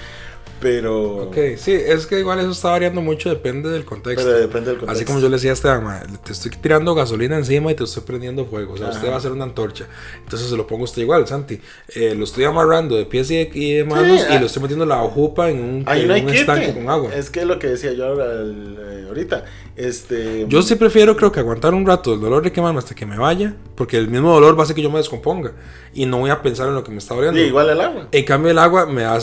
[0.61, 4.25] Pero, Ok, sí, es que igual eso está variando mucho, depende del contexto.
[4.27, 4.91] pero depende del contexto.
[4.91, 7.83] Así como yo le decía a Esteban, ma, te estoy tirando gasolina encima y te
[7.85, 8.73] estoy prendiendo fuego.
[8.73, 9.09] O sea, usted Ajá.
[9.09, 9.85] va a hacer una antorcha.
[10.23, 11.61] Entonces se lo pongo a usted igual, Santi.
[11.95, 14.39] Eh, lo estoy amarrando de pies y de, y de manos y ah.
[14.39, 17.13] lo estoy metiendo la jupa en un, en un estanque con agua.
[17.15, 19.45] Es que lo que decía yo ahora, el- eh, ahorita.
[19.75, 23.05] Este, Yo sí prefiero, creo que aguantar un rato el dolor de quemarme hasta que
[23.05, 25.53] me vaya, porque el mismo dolor va a hacer que yo me descomponga
[25.93, 27.39] y no voy a pensar en lo que me está doliendo.
[27.39, 28.07] Sí, igual el agua.
[28.11, 29.17] En cambio, el agua me a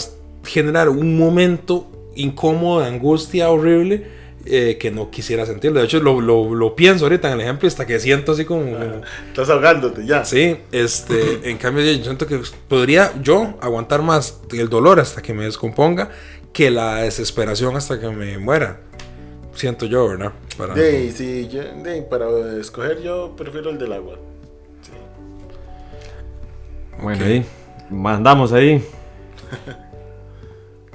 [0.47, 4.07] generar un momento incómodo, de angustia horrible,
[4.45, 5.79] eh, que no quisiera sentirlo.
[5.79, 8.63] De hecho, lo, lo, lo pienso ahorita en el ejemplo hasta que siento así como...
[8.71, 10.23] como- Estás ahogándote ya.
[10.25, 15.33] Sí, este, en cambio yo siento que podría yo aguantar más el dolor hasta que
[15.33, 16.09] me descomponga
[16.53, 18.79] que la desesperación hasta que me muera.
[19.53, 20.31] Siento yo, ¿verdad?
[20.57, 22.25] Para- De, sí, yo, de, para
[22.59, 24.15] escoger yo prefiero el del agua.
[24.81, 24.91] Sí.
[27.01, 27.45] Bueno, ahí.
[27.89, 28.81] Mandamos ahí.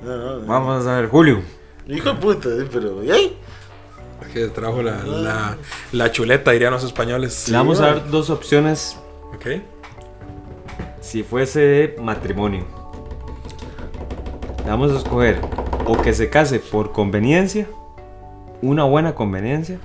[0.02, 0.46] No, no, no.
[0.46, 1.40] Vamos a ver, Julio.
[1.88, 3.02] Hijo de puta, sí, pero.
[3.02, 3.38] ¿y ahí?
[4.32, 5.56] que trajo la, la,
[5.90, 7.48] la chuleta, dirían los españoles.
[7.50, 8.98] Le vamos a dar dos opciones
[9.34, 9.60] Ok.
[11.00, 12.64] si fuese matrimonio.
[14.64, 15.38] Le vamos a escoger
[15.86, 17.66] o que se case por conveniencia,
[18.62, 19.78] una buena conveniencia,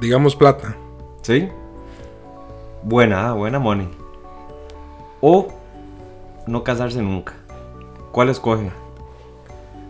[0.00, 0.76] Digamos plata.
[1.22, 1.48] ¿sí?
[2.82, 3.88] Buena, ah, buena money.
[5.20, 5.48] O
[6.46, 7.34] no casarse nunca.
[8.12, 8.70] ¿Cuál escoge?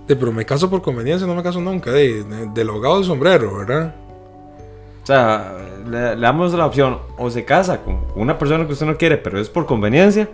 [0.06, 1.90] Sí, pero me caso por conveniencia, no me caso nunca.
[1.90, 3.94] De, de- del ahogado del sombrero, ¿verdad?
[5.02, 5.54] O sea,
[5.86, 9.16] le, le damos la opción o se casa con una persona que usted no quiere,
[9.18, 10.28] pero es por conveniencia,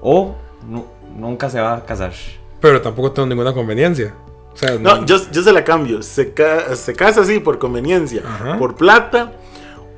[0.00, 0.34] o
[0.68, 2.12] nu- nunca se va a casar.
[2.60, 4.14] Pero tampoco tengo ninguna conveniencia.
[4.52, 6.02] O sea, No, yo, yo se la cambio.
[6.02, 8.58] Se, ca- se casa así por conveniencia, Ajá.
[8.58, 9.32] por plata,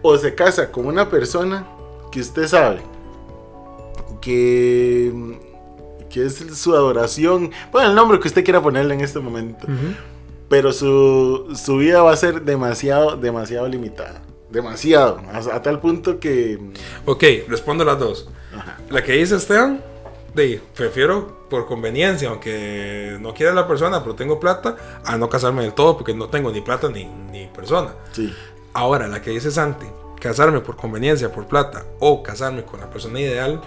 [0.03, 1.67] o se casa con una persona
[2.11, 2.81] que usted sabe
[4.21, 5.13] que,
[6.15, 7.51] que es su adoración.
[7.73, 9.67] Bueno, el nombre que usted quiera ponerle en este momento.
[9.67, 9.95] Ujú.
[10.49, 14.23] Pero su, su vida va a ser demasiado, demasiado limitada.
[14.49, 15.21] Demasiado.
[15.33, 16.61] A, a tal punto que.
[17.05, 18.29] Ok, respondo las dos.
[18.57, 18.79] Ajá.
[18.91, 19.83] La que dice Esteban,
[20.35, 25.63] de, prefiero por conveniencia, aunque no quiera la persona, pero tengo plata, a no casarme
[25.63, 27.93] del todo porque no tengo ni plata ni, ni persona.
[28.13, 28.33] Sí.
[28.73, 29.87] Ahora, la que dice Santi,
[30.21, 33.61] casarme por conveniencia, por plata, o casarme con la persona ideal,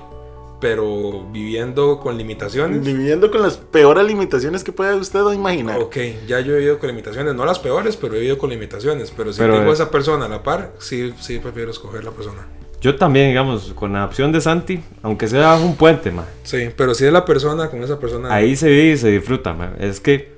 [0.59, 2.83] pero viviendo con limitaciones.
[2.83, 5.79] Viviendo con las peores limitaciones que pueda usted imaginar.
[5.79, 9.11] Ok, ya yo he vivido con limitaciones, no las peores, pero he vivido con limitaciones.
[9.15, 12.47] Pero si Pero, tengo esa persona a la par, sí, sí prefiero escoger la persona.
[12.79, 16.69] Yo también, digamos, con la opción de Santi, aunque sea bajo un puente, ma, Sí,
[16.75, 18.33] pero si es la persona, con esa persona.
[18.33, 19.53] ahí se vive y se disfruta.
[19.53, 19.73] ma.
[19.79, 20.31] Es que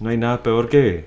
[0.00, 1.06] no hay nada peor que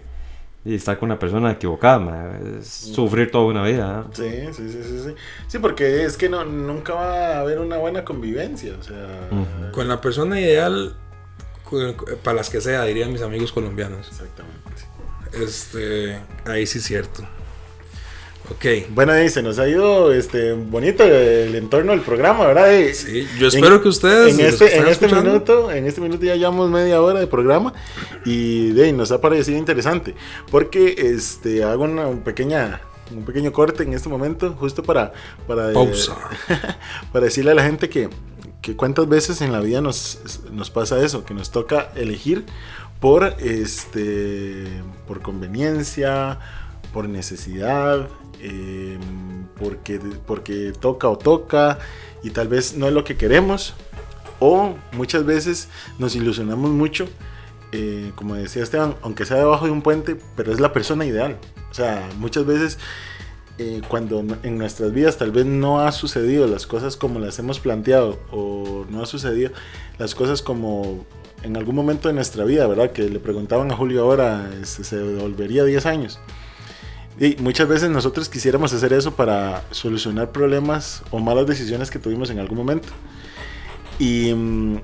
[0.64, 2.38] y estar con una persona equivocada, ma.
[2.60, 4.06] es sufrir toda una vida.
[4.14, 5.16] Sí, sí, sí, sí, sí.
[5.48, 8.76] Sí, porque es que no, nunca va a haber una buena convivencia.
[8.80, 9.30] O sea.
[9.72, 10.96] Con la persona ideal,
[12.24, 14.08] para las que sea, dirían mis amigos colombianos.
[14.08, 14.62] Exactamente.
[15.34, 17.24] Este, ahí sí es cierto.
[18.52, 18.66] Ok.
[18.90, 22.72] Bueno, y se nos ha ido este, bonito el entorno del programa, ¿verdad?
[22.78, 24.38] Y- Sí, yo espero en- que ustedes.
[24.38, 27.74] En este, en este minuto, en este minuto ya llevamos media hora de programa
[28.26, 30.16] y de ahí nos ha parecido interesante
[30.50, 32.82] porque este hago una pequeña
[33.16, 35.12] un pequeño corte en este momento justo para
[35.48, 36.16] para Pausa.
[37.12, 38.10] para decirle a la gente que,
[38.62, 40.20] que cuántas veces en la vida nos,
[40.52, 42.46] nos pasa eso, que nos toca elegir
[43.02, 44.66] por este
[45.08, 46.40] por conveniencia,
[46.94, 48.08] por necesidad,
[48.42, 48.98] eh,
[49.58, 51.80] porque, porque toca o toca
[52.24, 53.74] y tal vez no es lo que queremos.
[54.40, 57.08] O muchas veces nos ilusionamos mucho,
[57.72, 61.38] eh, como decía Esteban, aunque sea debajo de un puente, pero es la persona ideal.
[61.70, 62.80] O sea, muchas veces
[63.60, 67.60] eh, cuando en nuestras vidas tal vez no ha sucedido las cosas como las hemos
[67.60, 69.52] planteado o no ha sucedido
[70.00, 71.06] las cosas como
[71.44, 72.92] en algún momento de nuestra vida, ¿verdad?
[72.92, 76.20] Que le preguntaban a Julio ahora, este, ¿se devolvería 10 años?
[77.22, 82.32] Y muchas veces nosotros quisiéramos hacer eso para solucionar problemas o malas decisiones que tuvimos
[82.32, 82.88] en algún momento.
[84.00, 84.80] Y, mm,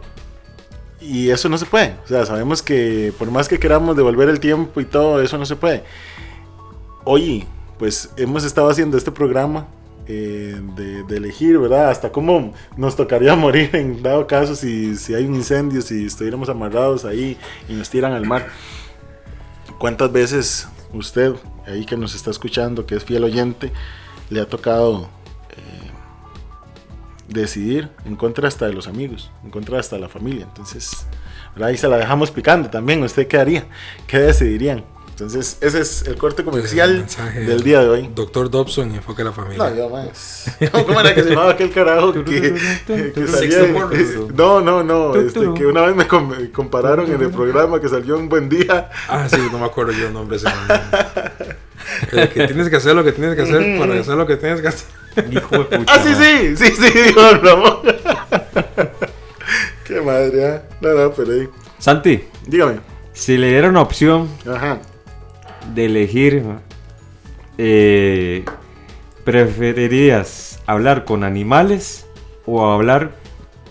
[1.01, 1.95] y eso no se puede.
[2.05, 5.47] O sea, sabemos que por más que queramos devolver el tiempo y todo, eso no
[5.47, 5.83] se puede.
[7.05, 7.43] Hoy,
[7.79, 9.65] pues hemos estado haciendo este programa
[10.05, 11.89] eh, de, de elegir, ¿verdad?
[11.89, 16.49] Hasta cómo nos tocaría morir en dado caso si, si hay un incendio, si estuviéramos
[16.49, 17.35] amarrados ahí
[17.67, 18.45] y nos tiran al mar.
[19.79, 21.33] ¿Cuántas veces usted,
[21.68, 23.72] ahí que nos está escuchando, que es fiel oyente,
[24.30, 25.09] le ha tocado
[25.51, 25.91] eh,
[27.28, 30.45] decidir en contra hasta de los amigos, en contra hasta de la familia?
[30.45, 31.05] Entonces,
[31.53, 31.70] ¿verdad?
[31.70, 33.03] ahí se la dejamos picando también.
[33.03, 33.65] ¿Usted qué haría?
[34.07, 34.84] ¿Qué decidirían?
[35.09, 38.09] Entonces, ese es el corte El comercial mensaje del día de hoy.
[38.13, 39.72] Doctor Dobson enfoque a la familia.
[39.72, 40.45] No, yo más.
[40.72, 43.63] ¿Cómo era que se llamaba aquel carajo que, que salía?
[43.65, 43.99] Sixto Porras.
[44.36, 45.15] No, no, no.
[45.15, 48.47] Este, que una vez me com- me compararon en el programa que salió un buen
[48.47, 48.91] día.
[49.09, 50.38] Ah, sí, no me acuerdo yo el nombre.
[50.38, 50.45] ese
[52.11, 54.61] El que tienes que hacer lo que tienes que hacer para hacer lo que tienes
[54.61, 54.87] que hacer.
[55.31, 55.83] Hijo de pucha.
[55.93, 57.77] Ah, sí, sí, sí, sí, dijo don Ramón.
[59.85, 60.63] Qué madre, ¿ah?
[60.81, 61.47] No, no, pero ahí.
[61.79, 62.79] Santi, Dígame.
[63.13, 64.79] si le diera una opción Ajá.
[65.73, 66.43] de elegir,
[67.57, 68.43] eh,
[69.23, 72.05] ¿preferirías hablar con animales
[72.45, 73.11] o hablar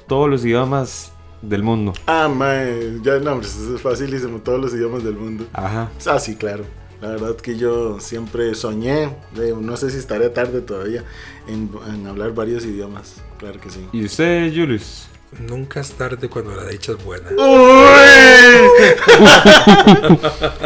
[0.06, 1.12] todos los idiomas
[1.42, 1.92] del mundo?
[2.06, 5.46] Ah, mae, ya no, es facilísimo, todos los idiomas del mundo.
[5.52, 5.90] Ajá.
[6.06, 6.64] Ah, sí, claro.
[7.00, 9.04] La verdad que yo siempre soñé,
[9.36, 11.04] eh, no sé si estaré tarde todavía,
[11.46, 13.16] en, en hablar varios idiomas.
[13.38, 13.86] Claro que sí.
[13.92, 15.08] ¿Y usted, Julius?
[15.40, 17.28] Nunca es tarde cuando la dicha es buena.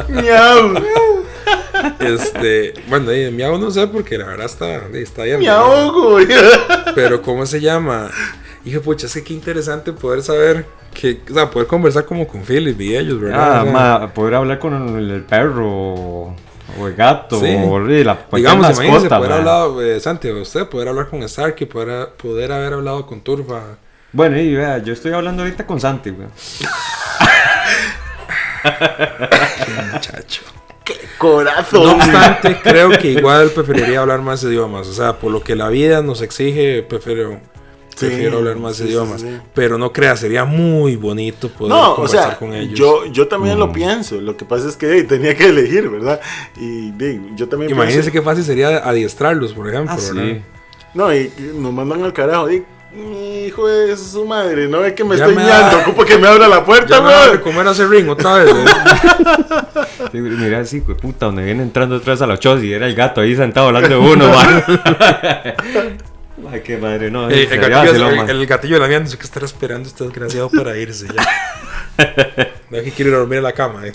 [0.08, 0.74] ¡Miau!
[1.98, 5.40] Este, bueno, de miau no sé porque la verdad está, está bien.
[5.40, 5.60] ¡Me ¿verdad?
[5.60, 6.18] ahogo!
[6.94, 8.10] Pero ¿cómo se llama?
[8.64, 12.42] Hijo, pucha, es que qué interesante poder saber que, o sea, poder conversar como con
[12.42, 13.60] Philip y ellos, ¿verdad?
[13.60, 16.34] Ah, ma, poder hablar con el, el perro
[16.78, 17.56] o el gato Sí.
[17.58, 22.10] o la Digamos, imagínese poder hablar, eh, Santiago, usted poder hablar con Stark y poder,
[22.10, 23.78] poder haber hablado con Turfa.
[24.12, 26.28] Bueno, y vea, yo estoy hablando ahorita con Santi, güey.
[29.92, 30.42] Muchacho.
[31.18, 31.84] ¡Corazón!
[31.84, 34.88] No obstante, creo que igual preferiría hablar más idiomas.
[34.88, 37.40] O sea, por lo que la vida nos exige, prefiero,
[38.00, 39.20] Sí, prefiero hablar más sí, sí, idiomas.
[39.20, 39.28] sí.
[39.54, 42.78] Pero no crea, sería muy bonito poder No, o conversar sea, con ellos.
[42.78, 44.20] yo, yo también lo pienso.
[44.20, 46.20] Lo que pasa es que hey, tenía que elegir, ¿verdad?
[46.56, 46.92] Y
[47.36, 49.94] yo también Imagínense pienso- qué fácil sería adiestrarlos, por ejemplo.
[49.96, 50.22] Ah, ¿verdad?
[50.34, 50.42] sí.
[50.94, 52.48] No, y y nos mandan al carajo.
[52.92, 56.04] Mi hijo de su madre, no es que me Ya estoy me mirando, da- ocupo
[56.04, 58.48] que me abra la puerta, Ya me a comer a ese ring otra vez.
[58.52, 58.64] ¿eh?
[60.10, 62.88] Sí, güey, Mira así, güey, puta, donde viene entrando atrás a los chos y era
[62.88, 64.64] el gato ahí sentado hablando de uno, man.
[66.48, 67.28] Ay, qué madre, no.
[67.30, 68.30] Eh, el, gatillo, vacilón, el- man.
[68.30, 71.26] el gatillo de la mía no sé qué estar esperando este desgraciado para irse ya.
[72.70, 73.86] No es que quiero ir a dormir en la cama.
[73.86, 73.92] Eh.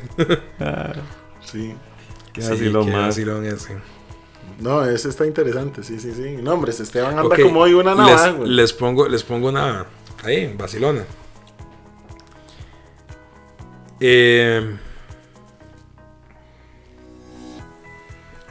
[1.44, 1.74] Sí.
[2.34, 3.02] Qué Sí, vacilón, qué man.
[3.08, 3.78] vacilón ese.
[4.60, 6.38] No, ese está interesante, sí, sí, sí.
[6.42, 9.86] No, hombre, este Esteban anda como hoy una navaja, les, pongo, les pongo una.
[10.24, 11.04] Ahí, vacilona.
[14.02, 14.76] Eh,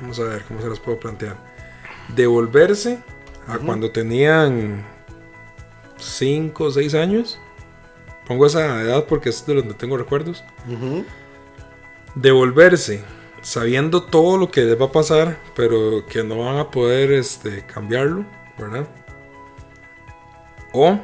[0.01, 1.37] vamos a ver cómo se los puedo plantear.
[2.15, 3.03] Devolverse
[3.47, 4.85] a cuando tenían
[5.99, 7.39] 5 o 6 años.
[8.27, 10.43] Pongo esa edad porque es de donde tengo recuerdos.
[12.15, 13.05] Devolverse
[13.45, 17.65] sabiendo todo lo que les va a pasar, pero que no van a poder este,
[17.67, 18.25] cambiarlo,
[18.59, 18.89] ¿verdad?
[20.73, 20.99] O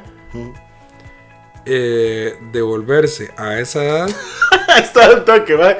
[1.65, 4.09] eh, devolverse a esa edad.
[4.83, 5.77] Está el toque, va.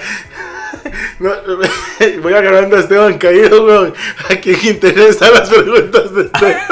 [1.19, 1.31] No,
[2.23, 3.93] voy agarrando a Esteban caído, weón.
[4.29, 6.57] ¿A quién interesan las preguntas de Esteban?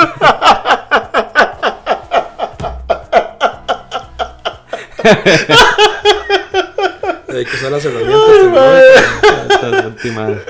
[7.29, 9.03] Hay que usar las herramientas tecnológicas.
[9.49, 10.41] Esta Santi, man.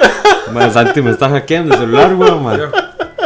[0.54, 2.62] Man, Santi me está hackeando el celular, güey, man.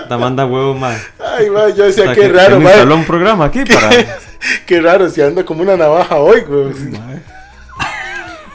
[0.10, 0.98] Te manda huevo, man.
[1.20, 2.96] Ay, va, yo O decía, sea, qué que- raro, que instaló va.
[3.00, 3.90] un programa aquí para...
[4.66, 6.74] Qué raro, si anda como una navaja hoy, weón.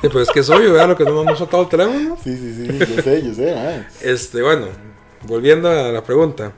[0.03, 2.17] Pues es que soy yo, vea lo que no hemos soltado el teléfono.
[2.23, 3.89] Sí, sí, sí, yo sé, yo sé, ah.
[4.01, 4.67] Este, bueno,
[5.27, 6.53] volviendo a la pregunta.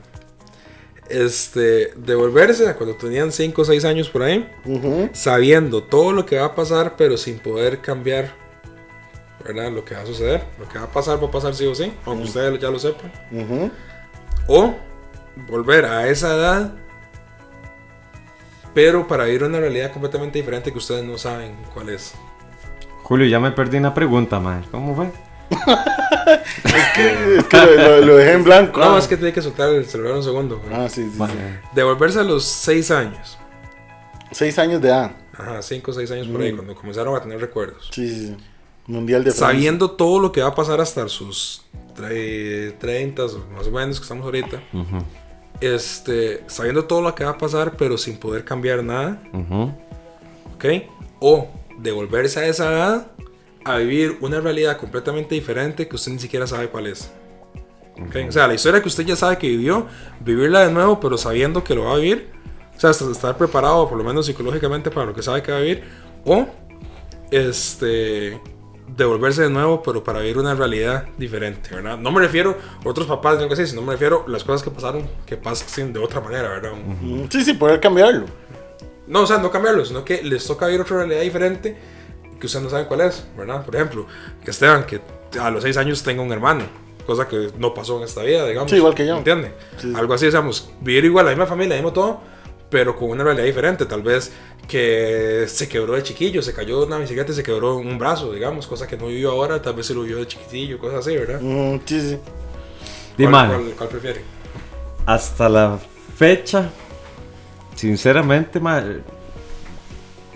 [1.09, 4.49] Este, devolverse a cuando tenían 5 o 6 años por ahí.
[5.13, 8.33] Sabiendo todo lo que va a pasar, pero sin poder cambiar,
[9.43, 9.71] ¿verdad?
[9.71, 10.43] Lo que va a suceder.
[10.57, 12.79] Lo que va a pasar, va a pasar sí o sí, aunque ustedes ya lo
[12.79, 13.11] sepan.
[14.47, 14.73] O
[15.49, 16.73] volver a esa edad,
[18.73, 22.13] pero para vivir una realidad completamente diferente que ustedes no saben cuál es.
[23.11, 24.63] Julio, ya me perdí una pregunta, man.
[24.71, 25.11] ¿Cómo fue?
[26.63, 28.79] Es que lo, lo- lo dejé en blanco.
[28.79, 28.99] No, ah.
[28.99, 30.59] es que tiene que soltar el celular un segundo.
[30.63, 30.73] güey.
[30.73, 31.17] Ah, sí, sí, sí.
[31.17, 31.33] Vale.
[31.75, 33.37] Devolverse a los 6 años.
[34.31, 35.11] Seis años de edad.
[35.37, 36.55] Ajá, 5 o 6 años por ahí, Mm.
[36.55, 37.89] cuando comenzaron a tener recuerdos.
[37.91, 38.37] Sí, sí, sí.
[38.87, 39.47] Mundial de Francia.
[39.47, 41.65] Sabiendo todo lo que va a pasar hasta sus
[41.97, 44.61] tre- 30, más o menos que estamos ahorita.
[45.59, 49.21] Este, sabiendo todo lo que va a pasar, pero sin poder cambiar nada.
[49.33, 49.73] ujú.
[50.55, 50.65] ¿ok?
[51.19, 51.49] O
[51.81, 53.11] devolverse a esa edad
[53.63, 57.11] a vivir una realidad completamente diferente que usted ni siquiera sabe cuál es.
[57.99, 58.15] ¿ok?
[58.29, 59.87] O sea, la historia que usted ya sabe que vivió,
[60.19, 62.29] vivirla de nuevo, pero sabiendo que lo va a vivir.
[62.75, 65.61] O sea, estar preparado, por lo menos psicológicamente, para lo que sabe que va a
[65.61, 65.83] vivir.
[66.25, 66.47] O,
[67.29, 68.39] este,
[68.97, 71.97] devolverse de nuevo, pero para vivir una realidad diferente, ¿verdad?
[71.97, 74.63] No me refiero a otros papás, yo que sé, sino me refiero a las cosas
[74.63, 76.71] que pasaron, que pasen de otra manera, ¿verdad?
[76.73, 78.25] Mm, Sí, sí, poder cambiarlo.
[79.11, 81.77] No, o sea, no cambiarlo, sino que les toca vivir otra realidad diferente
[82.39, 83.63] que ustedes no saben cuál es, ¿verdad?
[83.63, 84.07] Por ejemplo,
[84.45, 84.99] Esteban, que
[85.39, 86.63] a los 6 años tenga un hermano,
[87.05, 88.71] cosa que no pasó en esta vida, digamos.
[88.71, 89.17] Sí, igual que yo.
[89.17, 89.53] ¿Entiende?
[89.77, 89.93] Sí.
[89.95, 92.19] Algo así, digamos, vivir igual, la misma familia, el mismo todo,
[92.71, 93.85] pero con una realidad diferente.
[93.85, 94.31] Tal vez
[94.67, 98.31] que se quebró de chiquillo, se cayó de una bicicleta y se quebró un brazo,
[98.31, 101.15] digamos, cosa que no vivió ahora, tal vez se lo vivió de chiquitillo, cosas así,
[101.17, 101.41] ¿verdad?
[101.41, 102.17] Mm, sí, sí.
[103.17, 104.21] Di, ¿Cuál, mae, cuál- cuál prefiere?
[105.05, 105.77] hasta la
[106.17, 106.69] fecha,
[107.81, 108.61] sinceramente,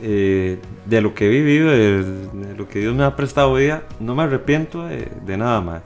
[0.02, 4.16] eh, de lo que he vivido, de, lo que Dios me ha prestado vida, no
[4.16, 5.82] me arrepiento de, nada, mae.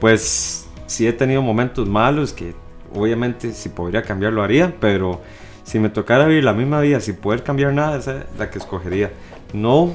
[0.00, 2.54] Pues sí he tenido momentos malos que
[2.94, 5.20] obviamente si podría cambiar lo haría, pero
[5.62, 8.58] si me tocara vivir la misma vida sin poder cambiar nada, esa es la que
[8.58, 9.10] escogería.
[9.52, 9.92] No,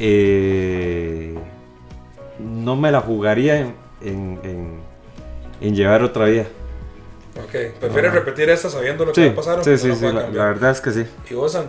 [0.00, 1.38] eh,
[2.40, 4.80] no me la jugaría en-
[5.60, 6.46] en llevar otra vida.
[7.44, 9.64] Ok, prefiere repetir esta sabiendo lo que Sí, va a pasar.
[9.64, 11.04] sí, sí, no sí, la, verdad es que sí.
[11.30, 11.66] ¿Y vos, Sam?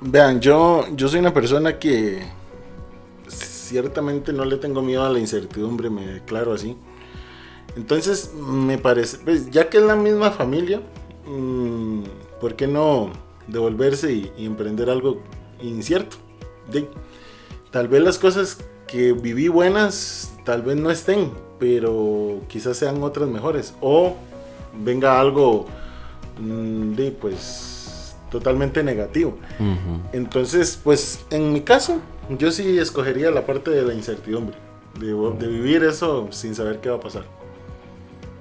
[0.00, 2.22] Vean, yo, yo soy una persona que
[3.28, 6.76] ciertamente no le tengo miedo a la incertidumbre, me declaro así.
[7.76, 10.80] Entonces, me parece, pues, ya que es la misma familia,
[11.26, 12.02] mm,
[12.40, 13.10] ¿por qué no
[13.46, 15.22] devolverse y, y emprender algo
[15.62, 16.16] incierto?
[16.70, 16.88] De-
[17.70, 23.28] tal vez las cosas que viví buenas, tal vez no estén, pero quizás sean otras
[23.28, 23.72] mejores.
[23.80, 24.16] O
[24.78, 25.66] venga algo,
[26.38, 29.38] mm, de, pues, totalmente negativo.
[30.12, 32.00] Entonces, pues en mi caso,
[32.38, 34.56] yo sí escogería la parte de la incertidumbre,
[34.98, 37.24] de, de vivir eso sin saber qué va a pasar.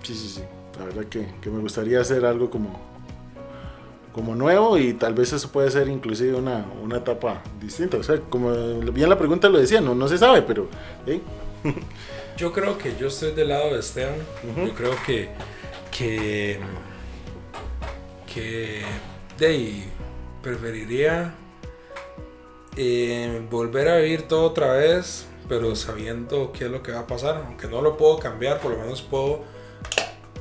[0.03, 0.41] Sí, sí, sí.
[0.79, 2.79] La verdad que, que me gustaría hacer algo como,
[4.13, 7.97] como nuevo y tal vez eso puede ser inclusive una, una etapa distinta.
[7.97, 10.69] O sea, como bien la pregunta lo decía, no, no se sabe, pero...
[11.05, 11.19] ¿eh?
[12.37, 14.15] Yo creo que yo estoy del lado de Esteban.
[14.65, 15.29] Yo creo que.
[15.91, 16.59] Que.
[18.33, 18.83] que.
[19.37, 19.83] De
[20.41, 21.35] preferiría.
[22.77, 27.07] eh, volver a vivir todo otra vez, pero sabiendo qué es lo que va a
[27.07, 27.43] pasar.
[27.45, 29.43] Aunque no lo puedo cambiar, por lo menos puedo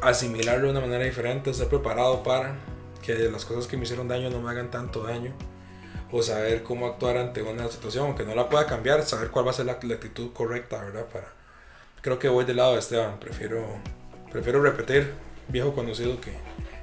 [0.03, 2.57] asimilarlo de una manera diferente, estar preparado para
[3.03, 5.33] que las cosas que me hicieron daño no me hagan tanto daño.
[6.13, 9.51] O saber cómo actuar ante una situación, aunque no la pueda cambiar, saber cuál va
[9.53, 11.07] a ser la, la actitud correcta, ¿verdad?
[11.07, 11.29] Para,
[12.03, 13.21] creo que voy del lado de Esteban.
[13.21, 13.65] Prefiero,
[14.33, 15.13] prefiero repetir
[15.51, 16.33] viejo conocido que,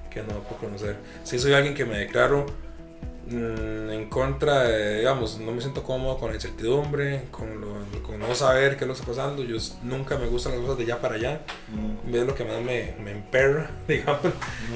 [0.09, 0.95] que no por conocer.
[1.24, 2.45] Si soy alguien que me declaro
[3.30, 8.20] mm, en contra de, digamos, no me siento cómodo con la incertidumbre, con, lo, con
[8.20, 9.43] no saber qué es lo que está pasando.
[9.43, 11.41] Yo nunca me gustan las cosas de allá para allá.
[12.11, 14.22] Es lo que más me, me emperra, digamos.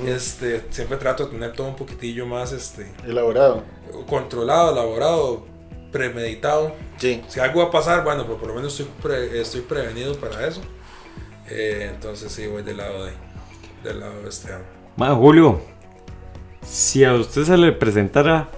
[0.05, 3.63] Este, siempre trato de tener todo un poquitillo más este, Elaborado.
[4.07, 5.45] controlado, elaborado,
[5.91, 6.73] premeditado.
[6.97, 7.21] Sí.
[7.27, 10.45] Si algo va a pasar, bueno, pero por lo menos estoy, pre- estoy prevenido para
[10.47, 10.61] eso.
[11.49, 13.11] Eh, entonces sí, voy del lado de,
[13.83, 14.49] del lado este
[14.97, 15.61] Ma, Julio,
[16.61, 18.49] si a usted se le presentara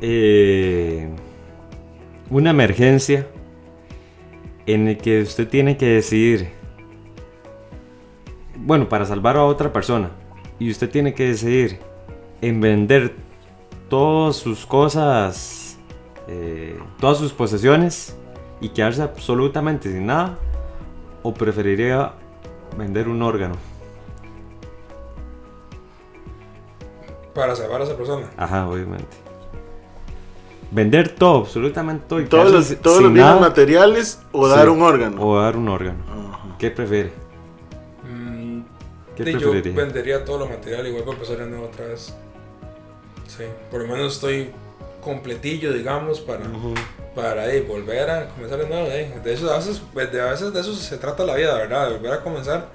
[0.00, 1.08] eh,
[2.30, 3.26] una emergencia
[4.66, 6.50] en el que usted tiene que decidir,
[8.56, 10.10] bueno, para salvar a otra persona,
[10.58, 11.80] y usted tiene que decidir
[12.40, 13.14] en vender
[13.88, 15.78] todas sus cosas,
[16.28, 18.16] eh, todas sus posesiones
[18.60, 20.38] y quedarse absolutamente sin nada,
[21.22, 22.12] o preferiría
[22.78, 23.69] vender un órgano.
[27.40, 28.26] Para salvar a esa persona.
[28.36, 29.16] Ajá, obviamente.
[30.70, 32.20] Vender todo, absolutamente todo.
[32.20, 34.54] y Todos los, todos los bienes nada, materiales o Sí.
[34.54, 35.22] dar un órgano.
[35.26, 35.98] O dar un órgano.
[36.34, 36.56] Ajá.
[36.58, 37.10] ¿Qué prefiere?
[38.04, 38.60] Mm,
[39.16, 39.72] ¿Qué de yo preferiría?
[39.84, 42.14] vendería todo lo material y vuelvo a empezar de nuevo otra vez.
[43.26, 44.50] Sí, por lo menos estoy
[45.00, 46.74] completillo, digamos, para, Ujú.
[47.14, 48.86] para eh, volver a comenzar de nuevo.
[48.88, 49.12] eh.
[49.24, 51.88] De, eso, a, veces, de, a veces de eso se trata la vida, ¿verdad?
[51.88, 52.68] De volver a comenzar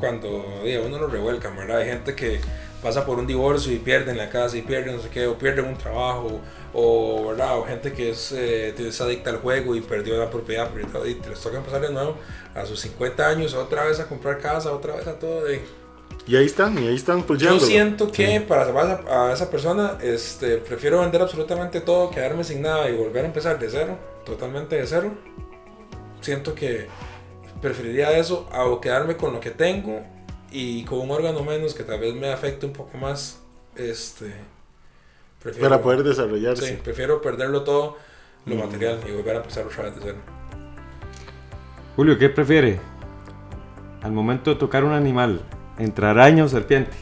[0.00, 1.78] cuando eh, uno lo revuelca, ¿verdad?
[1.78, 2.40] Hay gente que
[2.86, 5.64] pasa por un divorcio y pierden la casa y pierden no sé qué, o pierden
[5.64, 6.40] un trabajo,
[6.72, 7.58] o, ¿verdad?
[7.58, 10.70] o gente que es, eh, es adicta al juego y perdió la propiedad,
[11.04, 12.16] y les toca empezar de nuevo
[12.54, 15.48] a sus 50 años, otra vez a comprar casa, otra vez a todo.
[15.48, 15.62] eh.
[16.28, 17.66] Y ahí están, y ahí están Yo pulseando.
[17.66, 22.88] siento que para salvar a, esa persona, este, prefiero vender absolutamente todo, quedarme sin nada
[22.88, 25.10] y volver a empezar de cero, totalmente de cero.
[26.20, 26.86] Siento que
[27.60, 30.04] preferiría eso a quedarme con lo que tengo
[30.50, 33.38] y con un órgano menos que tal vez me afecte un poco más.
[33.74, 34.32] Este,
[35.42, 36.66] prefiero- Para poder desarrollarse.
[36.68, 37.96] Sí, prefiero perderlo todo,
[38.46, 38.58] lo Mm.
[38.58, 40.18] material, y volver a empezar otra vez de cero.
[41.96, 42.78] Julio, ¿qué prefiere?
[44.02, 45.40] Al momento de tocar un animal,
[45.78, 46.92] ¿entre araña o serpiente?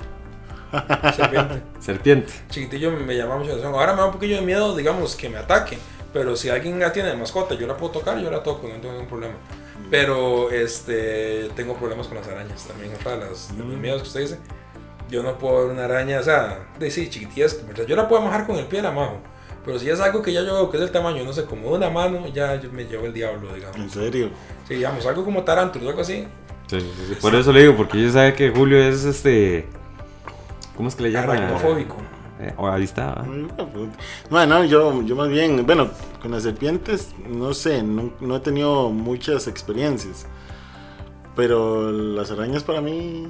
[1.14, 1.62] Serpiente.
[1.80, 2.32] Serpiente.
[2.50, 3.74] chiquitillo me llama mucho la atención.
[3.74, 5.78] Ahora me da un poquillo de miedo, digamos, que me ataquen.
[6.12, 8.74] Pero si alguien la tiene de mascota, yo la puedo tocar, yo la toco, no
[8.74, 9.34] tengo ningún problema.
[9.90, 12.92] Pero este, tengo problemas con las arañas también.
[12.94, 14.38] Otra de, las, los miedos que usted dice.
[15.10, 17.60] Yo no puedo ver una araña, o sea, de sí, chiquitillas.
[17.86, 19.20] Yo la puedo majar con el pie, la majo.
[19.64, 21.70] Pero si es algo que ya yo veo que es del tamaño, no sé, como
[21.70, 23.76] de una mano, ya me llevo el diablo, digamos.
[23.76, 24.30] En serio.
[24.68, 26.26] Sí, digamos, algo como tarántula, algo así.
[26.66, 29.66] Sí, sí, sí, Por eso le digo, porque yo sé que Julio es este.
[30.76, 31.38] ¿Cómo es que le llaman?
[31.38, 31.96] Aracnofóbico.
[32.40, 33.24] Eh, oh, ahí está.
[34.28, 35.88] Bueno, yo, yo más bien, bueno,
[36.20, 40.26] con las serpientes, no sé, no, no he tenido muchas experiencias.
[41.36, 43.26] Pero las arañas para mí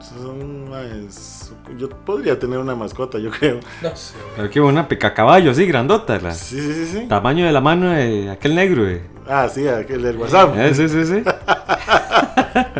[0.00, 1.52] son más...
[1.76, 3.58] Yo podría tener una mascota, yo creo.
[3.82, 6.18] No sé, Pero que una picacaballo así, grandota.
[6.20, 7.06] La, Sí, sí, sí.
[7.08, 8.88] Tamaño de la mano de aquel negro.
[8.88, 9.02] eh.
[9.28, 10.56] Ah, sí, aquel del WhatsApp.
[10.56, 11.22] Eh, sí, sí, sí.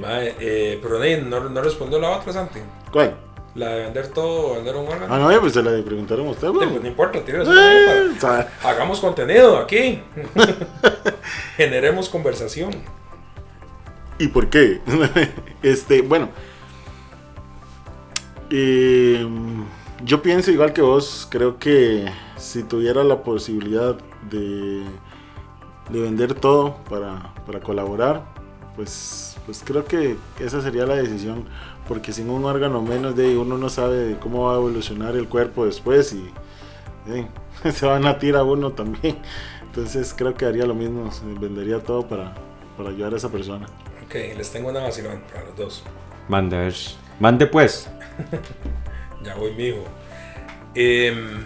[0.00, 2.58] Mae, eh, pero Ney, no, no respondió la otra, Santi.
[2.90, 3.14] ¿Cuál?
[3.54, 5.14] La de vender todo o vender un órgano.
[5.14, 6.68] Ah, no, pues se la preguntaron a usted, güey.
[6.70, 10.00] pues no importa, eso Eh, para- Hagamos contenido aquí.
[11.58, 12.70] Generemos conversación.
[14.18, 14.80] ¿Y por qué?
[15.62, 16.30] este, bueno.
[18.50, 19.26] eh,
[20.04, 23.96] yo pienso igual que vos, creo que si tuviera la posibilidad
[24.30, 24.82] de,
[25.90, 28.22] de vender todo para, para colaborar,
[28.76, 31.44] pues, pues creo que esa sería la decisión,
[31.88, 35.66] porque sin un órgano menos de uno no sabe cómo va a evolucionar el cuerpo
[35.66, 36.30] después y
[37.08, 37.26] eh,
[37.72, 39.18] se van a tirar a uno también.
[39.62, 41.10] Entonces creo que haría lo mismo,
[41.40, 42.34] vendería todo para,
[42.76, 43.66] para ayudar a esa persona.
[44.04, 45.82] Ok, les tengo una vacilón para los dos.
[46.28, 46.74] Mande, a ver.
[47.18, 47.88] Mande pues.
[49.22, 49.84] Ya voy, mijo.
[50.74, 51.44] Em,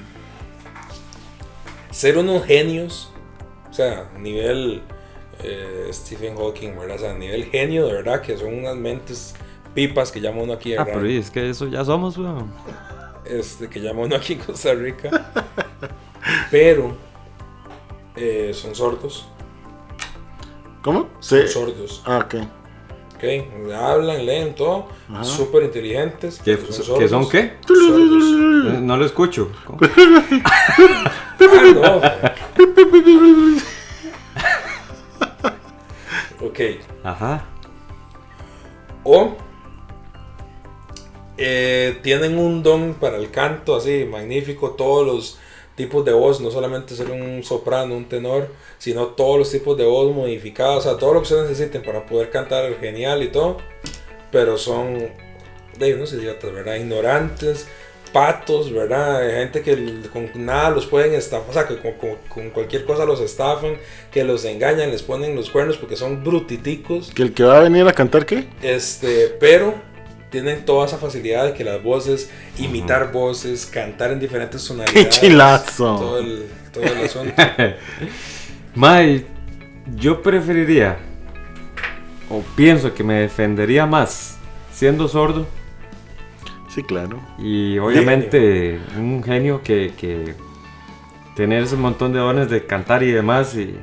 [1.91, 3.12] ser unos genios,
[3.68, 4.82] o sea, nivel
[5.43, 6.97] eh, Stephen Hawking, ¿verdad?
[6.97, 9.34] O sea, nivel genio, de verdad, que son unas mentes
[9.76, 12.50] pipas que llama uno aquí, Ah, pero es que eso ya somos, weón.
[13.24, 15.30] este, que llama uno aquí en Costa Rica.
[16.50, 16.96] Pero
[18.16, 19.28] eh, son sordos.
[20.82, 21.08] ¿Cómo?
[21.20, 22.02] Se- Son sordos.
[22.06, 22.34] Ah, ok.
[23.16, 23.24] ¿ok?
[23.74, 24.88] Hablan, leen todo.
[25.22, 26.40] Súper inteligentes.
[26.44, 27.10] ¿Qué, ¿Que sordos.
[27.10, 27.54] son qué?
[27.66, 28.80] Sordos.
[28.80, 29.50] No lo escucho.
[31.38, 31.96] Ah, no.
[36.46, 36.60] ok.
[37.04, 37.44] Ajá.
[39.04, 39.36] O
[41.39, 45.39] eh, tienen un don para el canto así magnífico, todos los
[45.74, 49.84] tipos de voz, no solamente ser un soprano, un tenor, sino todos los tipos de
[49.84, 53.59] voz modificados, o sea, todo lo que se necesiten para poder cantar genial y todo,
[54.32, 55.09] pero son
[55.78, 56.76] de unos idiotas, ¿verdad?
[56.76, 57.66] Ignorantes,
[58.11, 59.18] patos, ¿verdad?
[59.18, 62.87] Hay gente que con nada los pueden estafar, o sea, que con, con- con cualquier
[62.87, 63.76] cosa los estafan,
[64.11, 67.11] que los engañan, les ponen los cuernos porque son brutiticos.
[67.14, 68.47] ¿Que el que va a venir a cantar qué?
[68.62, 69.74] Este, pero
[70.30, 75.20] tienen toda esa facilidad de que las voces, imitar voces, cantar en diferentes ¡Qué tonalidades.
[75.20, 75.96] chilazo!
[75.96, 77.34] Todo el, todo el asunto.
[78.74, 79.24] Mae,
[79.96, 80.98] yo preferiría,
[82.28, 84.36] o pienso que me defendería más
[84.72, 85.46] siendo sordo
[86.68, 87.20] Sí, claro.
[87.38, 90.34] y obviamente un genio que, que
[91.34, 93.76] tener ese montón de dones de cantar y demás y,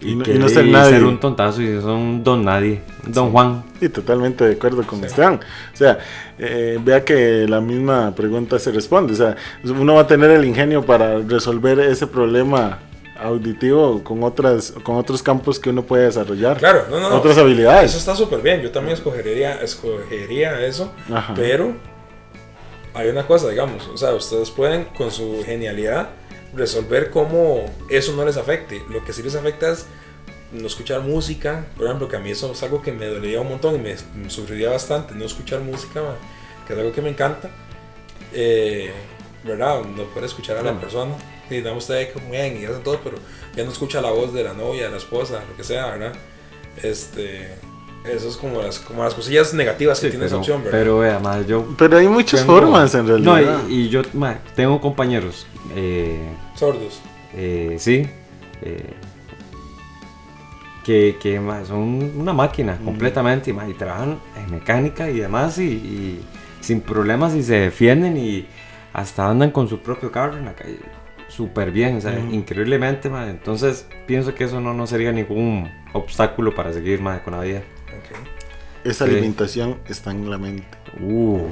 [0.00, 1.02] Y no- que- y no ser nadie.
[1.02, 3.64] un tontazo y ser un don nadie, don Juan.
[3.80, 5.40] Sí, totalmente de acuerdo con Esteban.
[5.72, 5.98] O sea,
[6.38, 9.12] eh, vea que la misma pregunta se responde.
[9.14, 12.80] O sea, uno va a tener el ingenio para resolver ese problema
[13.18, 16.58] auditivo con otras con otros campos que uno puede desarrollar.
[16.58, 17.16] Claro, no, no, no.
[17.16, 17.90] Otras habilidades.
[17.90, 18.60] Eso está súper bien.
[18.60, 20.92] Yo también escogería, escogería eso.
[21.10, 21.32] Ajá.
[21.34, 21.74] Pero
[22.92, 23.88] hay una cosa, digamos.
[23.88, 26.10] O sea, ustedes pueden con su genialidad
[26.54, 28.82] resolver cómo eso no les afecte.
[28.88, 29.86] Lo que sí les afecta es
[30.52, 31.66] no escuchar música.
[31.76, 33.94] Por ejemplo, que a mí eso es algo que me dolería un montón y me,
[34.14, 35.14] me sufriría bastante.
[35.14, 36.16] No escuchar música, man,
[36.66, 37.50] que es algo que me encanta.
[38.32, 38.92] Eh,
[39.44, 39.82] ¿Verdad?
[39.82, 41.14] No puede escuchar a la persona.
[41.50, 43.18] Y damos usted como bien y hacen todo, pero
[43.54, 46.14] ya no escucha la voz de la novia, de la esposa, lo que sea, ¿verdad?
[46.82, 47.54] Este.
[48.04, 50.78] Eso es como las, como las cosillas negativas que Sí, tiene esa pero, opción, ¿verdad?
[50.78, 53.60] pero vea, mae, yo Pero hay muchas tengo- formas en No, realidad.
[53.68, 54.02] y, y yo
[54.54, 56.18] tengo compañeros, eh,
[56.54, 57.00] Sordos.
[57.34, 58.06] eh, sí,
[58.62, 58.92] eh,
[60.84, 66.24] que, que son una máquina completamente mae, y trabajan en mecánica y demás y, y
[66.60, 68.46] sin problemas y se defienden y
[68.92, 70.78] hasta andan con su propio carro en la calle
[71.28, 73.30] súper bien, o sea, increíblemente, mae.
[73.30, 77.62] entonces pienso que eso no, no sería ningún obstáculo para seguir con la vida.
[77.98, 78.16] Ok.
[78.84, 79.10] Esa Sí.
[79.12, 80.66] alimentación está en la mente.
[81.00, 81.48] Uh,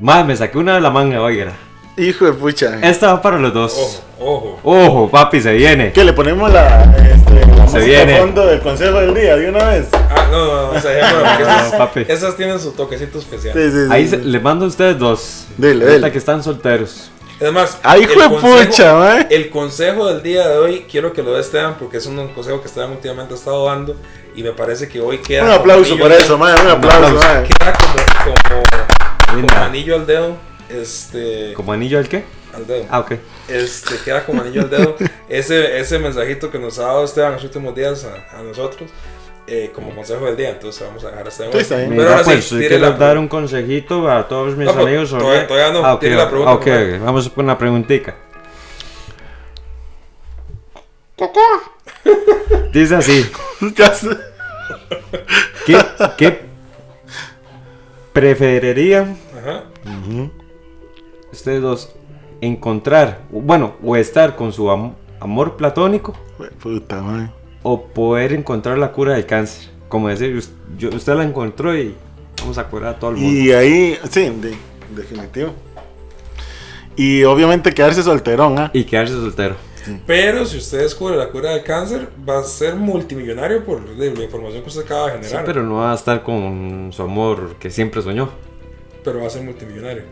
[0.00, 1.52] mae, me saqué una de la manga, oiga.
[1.96, 2.78] Hijo de pucha.
[2.82, 4.02] Esta va para los dos.
[4.20, 4.86] Ojo, ojo.
[4.86, 5.92] Ojo, papi, se viene.
[5.92, 8.12] ¿Qué le ponemos la, este, la música viene.
[8.12, 9.88] de fondo del consejo del día de una vez?
[9.94, 12.04] Ah, no, no, no, o sea, ya, esas, No, papi.
[12.06, 13.54] esas tienen su toquecito especial.
[13.54, 13.88] Sí, sí, sí.
[13.90, 14.10] Ahí sí.
[14.10, 15.46] se- les mando a ustedes dos.
[15.56, 16.12] Dele, dele.
[16.12, 17.10] que están solteros.
[17.38, 19.26] Es más, ¡Ay, el consejo- pucha, mae!
[19.30, 22.60] El consejo del día de hoy quiero que lo dé Esteban porque es un consejo
[22.62, 23.94] que Esteban últimamente ha estado dando
[24.34, 26.38] y me parece que hoy queda Un como aplauso anillo por al eso, dedo.
[26.38, 26.60] mae.
[26.62, 27.28] Un aplauso, aplauso.
[27.28, 27.42] mae.
[27.44, 27.72] Queda
[28.24, 28.34] como,
[29.34, 30.36] como, como anillo al dedo.
[30.70, 32.24] Este, ¿Como anillo al qué?
[32.54, 32.86] al dedo.
[32.90, 33.12] Ah, ok.
[33.48, 34.96] Este, queda como anillo al dedo.
[35.28, 38.88] Ese, ese mensajito que nos ha dado Esteban en los últimos días a, a nosotros,
[39.46, 40.50] eh, como consejo del día.
[40.50, 41.52] Entonces vamos a dejar a Esteban.
[41.52, 41.88] Sí, está bien.
[41.90, 44.72] Pero Mira, ahora sí, pues, tire quiero la- dar un consejito a todos mis No,
[44.72, 45.22] pero amigos sobre...
[45.24, 46.94] todavía- todavía no, Ah, ok, tire la pregunta, ok, por favor.
[46.94, 47.00] ok.
[47.04, 48.14] vamos con una preguntita.
[52.72, 53.26] Dice así.
[55.66, 55.78] ¿qué,
[56.18, 56.40] qué
[58.12, 59.64] preferirían Ajá.
[61.32, 61.94] ustedes dos
[62.40, 66.14] encontrar, bueno, o estar con su am- amor platónico
[66.62, 67.30] Puta, mae.
[67.68, 69.70] O poder encontrar la cura del cáncer?
[69.88, 70.40] Como decir,
[70.78, 71.94] yo- usted la encontró y
[72.40, 73.30] vamos a curar a todo el mundo.
[73.40, 74.56] Y ahí, sí, de-
[74.94, 75.50] definitivo.
[76.96, 78.70] Y obviamente quedarse solterón, ¿ah?
[78.72, 79.56] Y quedarse soltero.
[80.06, 84.62] Pero si usted descubre la cura del cáncer, va a ser multimillonario por la información
[84.62, 85.44] que usted acaba de Sí, generar.
[85.44, 88.30] pero no va a estar con su amor que siempre soñó.
[89.04, 90.02] pero va a ser multimillonario.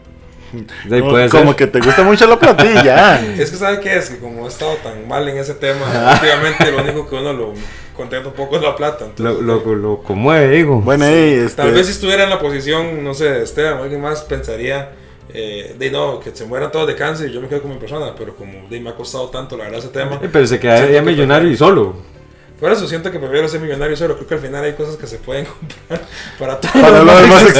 [0.90, 1.56] Ahí Como- puede como ser.
[1.56, 3.20] que te gusta mucho la platilla.
[3.38, 5.80] Es que sabe qué es, que como he estado tan mal en ese tema,
[6.14, 7.52] últimamente lo único que uno lo
[7.96, 9.06] contenta un poco es la plata.
[9.18, 10.80] Lo, Entonces, lo, lo conmueve, digo.
[10.80, 13.82] Bueno, ahí, este, Tal vez si estuviera en la posición, no sé, de Esteban o
[13.84, 14.90] alguien más, pensaría
[15.32, 17.78] eh, de no, que se mueran todos de cáncer y yo me quedo con mi
[17.78, 20.18] persona, pero como de, me ha costado tanto la verdad ese tema.
[20.22, 22.13] Eh, Pero se quedaría Siento que millonario y solo.
[22.60, 24.14] Por eso siento que prefiero ser millonario solo.
[24.16, 25.44] Creo que al final hay cosas que se pueden
[25.86, 26.00] comprar
[26.38, 26.72] para todo.
[26.72, 27.44] para lo demás.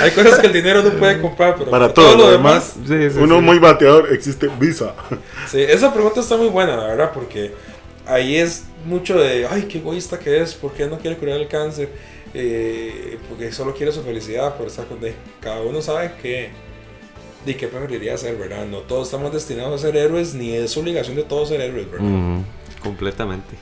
[0.00, 2.30] Hay cosas que el dinero no puede comprar, pero Para para todo todo, lo lo
[2.32, 3.10] demás, demás.
[3.10, 3.42] Sí, sí, Uno sí.
[3.42, 4.94] muy bateador, existe Visa.
[5.50, 7.52] Sí, esa pregunta está muy buena, la verdad, porque
[8.06, 11.48] ahí es mucho de, ay, qué egoísta que es, ¿por qué no quiere curar el
[11.48, 11.90] cáncer?
[12.34, 15.14] Eh, porque solo quiere su felicidad por estar con él.
[15.40, 16.50] Cada uno sabe que,
[17.46, 18.66] de qué preferiría ser, ¿verdad?
[18.66, 22.06] No todos estamos destinados a ser héroes, ni es obligación de todos ser héroes, ¿verdad?
[22.06, 22.44] Mm,
[22.82, 23.56] completamente.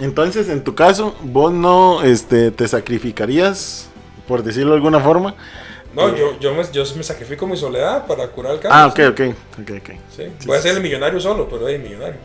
[0.00, 3.88] Entonces, en tu caso, vos no este, te sacrificarías,
[4.26, 5.36] por decirlo de alguna forma.
[5.94, 8.80] No, yo, yo, me, yo me sacrifico mi soledad para curar el cáncer.
[8.80, 9.36] Ah, ok, ok.
[9.62, 9.90] ok, ok.
[10.10, 10.24] Sí.
[10.40, 12.18] Sí, Voy a sí, ser el millonario solo, pero hey, millonario.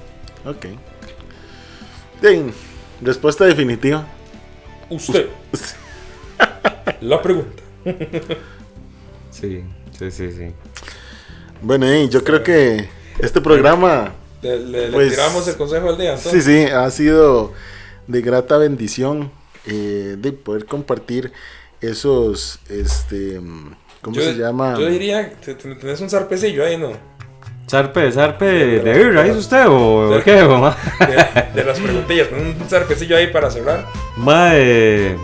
[0.45, 0.66] Ok.
[2.20, 2.52] Bien,
[3.02, 4.08] respuesta definitiva.
[4.89, 5.30] Usted.
[7.02, 7.62] La pregunta.
[9.30, 9.64] Sí,
[10.00, 10.52] sí, sí, sí.
[11.62, 12.88] Bueno, y yo creo que
[13.20, 16.18] este programa, Le, le- le Pues, tiramos el consejo del día.
[16.18, 16.45] sí, Entonces.
[16.45, 17.52] sí, ha sido
[18.08, 19.32] de grata bendición
[19.66, 21.32] eh, de poder compartir
[21.82, 23.39] esos, este,
[24.02, 24.76] ¿cómo Yo, se llama?
[24.80, 26.91] yo diría, te- tenés un zarpecillo ahí, ¿no?
[27.70, 30.76] Zarpe, zarpe de birra, ¿es usted o qué, mamá?
[31.00, 33.86] De, de las preguntillas, un zarpecillo ahí para cerrar.
[34.18, 35.16] Mae.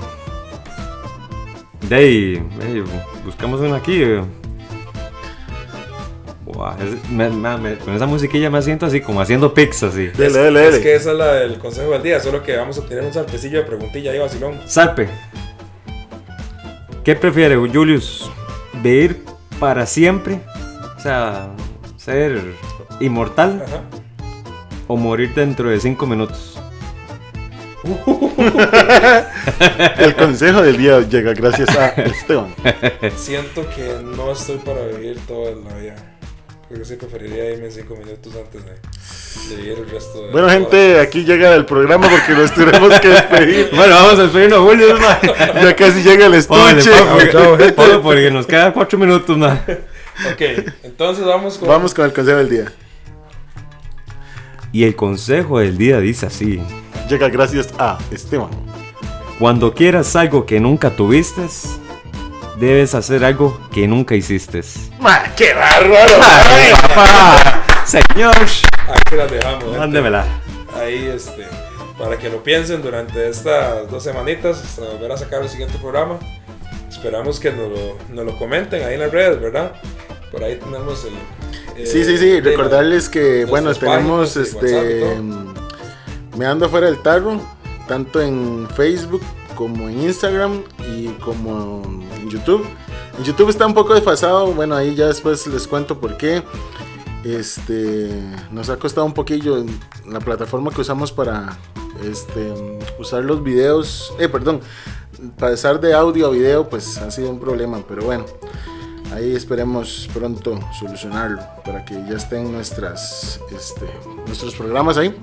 [1.90, 2.84] De ahí, eh,
[3.26, 4.04] buscamos una aquí.
[6.46, 10.08] Buah, es- me- me- me- con esa musiquilla me siento así, como haciendo pizza, así.
[10.08, 10.84] Dele, es, dele, es dele.
[10.84, 13.58] que esa es la del consejo del día, solo que vamos a tener un zarpecillo
[13.60, 14.60] de preguntilla ahí, vacilón.
[14.68, 15.10] Zarpe.
[17.04, 18.30] ¿Qué prefiere, Julius?
[18.84, 19.24] ¿Vivir
[19.60, 20.40] para siempre?
[20.98, 21.50] O sea,
[21.98, 22.42] ser
[23.00, 23.82] inmortal Ajá.
[24.88, 26.60] o morir dentro de cinco minutos.
[29.98, 32.54] El consejo del día llega gracias a Esteban.
[33.16, 35.96] Siento que no estoy para vivir toda la vida.
[36.68, 40.50] Creo que sí preferiría irme cinco minutos antes de, de vivir el resto de Bueno,
[40.50, 43.70] gente, aquí llega el programa porque nos tenemos que despedir.
[43.76, 44.66] Bueno, vamos a despedirnos,
[45.00, 45.64] mae.
[45.64, 46.90] Ya casi llega el estuche.
[46.92, 47.14] pa,
[47.50, 49.62] porque- Pablo, porque nos quedan cuatro minutos, mae.
[49.68, 50.42] la- Ok,
[50.84, 51.68] entonces vamos con...
[51.70, 52.72] Vamos con el consejo del día.
[54.72, 56.62] Y el consejo del día dice así.
[57.10, 58.50] Llega gracias a Esteban.
[59.40, 61.42] Cuando quieras algo que nunca tuviste,
[62.58, 64.62] debes hacer algo que nunca hiciste.
[65.00, 66.14] ¡Ma, ¡Qué bárbaro!
[66.22, 67.64] ¡Ay, papá!
[67.86, 69.78] Señor, Ahí se las dejamos.
[69.78, 70.26] mándemela.
[70.76, 71.46] Ahí, este,
[71.98, 76.18] para que lo piensen durante estas dos semanitas hasta volver a sacar el siguiente programa.
[76.90, 79.74] Esperamos que nos lo, nos lo comenten ahí en las redes, ¿verdad?
[80.32, 85.18] Por ahí tenemos el, Sí, sí, sí, la- recordarles que, bueno, tenemos este.
[86.38, 87.40] Me ando fuera del tarro,
[87.88, 89.22] tanto en Facebook
[89.56, 90.62] como en Instagram
[90.96, 91.82] y como
[92.18, 92.66] en YouTube.
[93.18, 96.44] En YouTube está un poco desfasado, bueno, ahí ya después les cuento por qué.
[97.24, 98.12] Este,
[98.52, 99.64] nos ha costado un poquillo
[100.08, 101.58] la plataforma que usamos para
[102.04, 102.54] este,
[103.00, 104.62] usar los videos, eh, perdón,
[105.40, 108.26] pasar de audio a video, pues ha sido un problema, pero bueno,
[109.16, 113.86] ahí esperemos pronto solucionarlo para que ya estén nuestras, este,
[114.28, 115.16] nuestros programas ahí.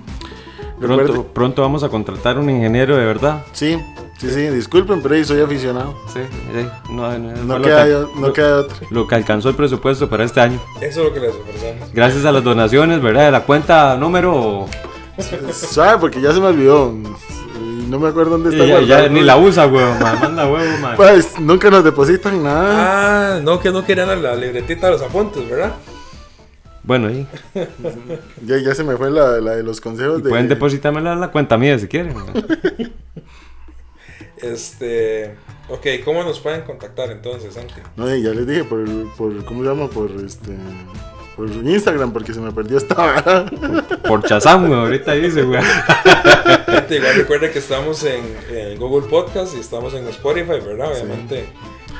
[0.80, 3.44] Pronto, Recuerde- pronto vamos a contratar un ingeniero de verdad.
[3.52, 3.78] sí,
[4.18, 5.94] sí, sí, disculpen, pero ahí soy aficionado.
[6.12, 8.76] Sí, sí, no, no, No lo queda, que- de- no lo- queda de otra.
[8.90, 10.60] lo que alcanzó el presupuesto para este año.
[10.80, 11.92] Eso es lo que les ofrecemos.
[11.92, 13.26] Gracias a las donaciones, ¿verdad?
[13.26, 14.66] De la cuenta número...
[15.52, 15.98] ¿Sabe?
[16.00, 16.94] Porque ya se me olvidó.
[17.88, 19.08] No me acuerdo dónde está Ya, ya guardado.
[19.10, 19.98] ni la usa, weón.
[20.00, 20.96] ma, Manda huevo, man.
[20.96, 23.36] Pues nunca nos depositan nada.
[23.36, 25.72] Ah, no, que no querían la libretita de los apuntes, ¿verdad?
[26.84, 27.26] Bueno, ahí.
[28.46, 30.30] Ya, ya se me fue la, la de los consejos de.
[30.30, 32.14] Pueden depositármela en la cuenta mía si quieren.
[34.42, 35.34] Este.
[35.68, 37.74] Ok, ¿cómo nos pueden contactar entonces, Santi?
[37.96, 38.84] No, ya les dije por,
[39.16, 39.88] por ¿cómo se llama?
[39.88, 40.52] Por este
[41.36, 43.46] por Instagram porque se me perdió esta.
[44.08, 44.72] Por Chazam.
[44.72, 45.64] Ahorita dice, weón.
[46.66, 50.92] Gente, igual recuerden que estamos en, en Google Podcast y estamos en Spotify, ¿verdad?
[50.92, 51.46] Obviamente.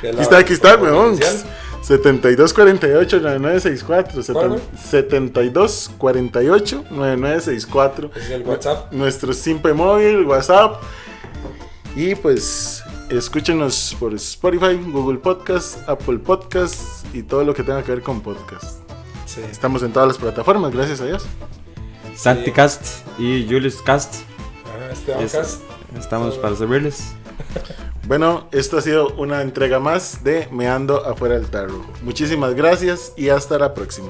[0.03, 1.13] es Aquí está, aquí está, weón.
[1.13, 1.43] oficial.
[1.81, 4.59] 7248 9964 ¿Cuál, güey?
[4.81, 8.93] 7248 9964 Ese es el WhatsApp.
[8.93, 10.81] Nuestro Simpe móvil, WhatsApp.
[11.95, 17.91] Y pues escúchenos por Spotify, Google Podcast, Apple Podcast y todo lo que tenga que
[17.91, 18.79] ver con podcast.
[19.25, 19.41] Sí.
[19.51, 21.25] Estamos en todas las plataformas, gracias a Dios.
[22.15, 24.15] Santi Cast y Julius Cast.
[24.65, 25.61] Ah, este Es- Cast.
[25.97, 27.13] Estamos para servirles.
[28.05, 31.85] Bueno, esto ha sido una entrega más de Meando afuera del tarro.
[32.03, 34.09] Muchísimas gracias y hasta la próxima.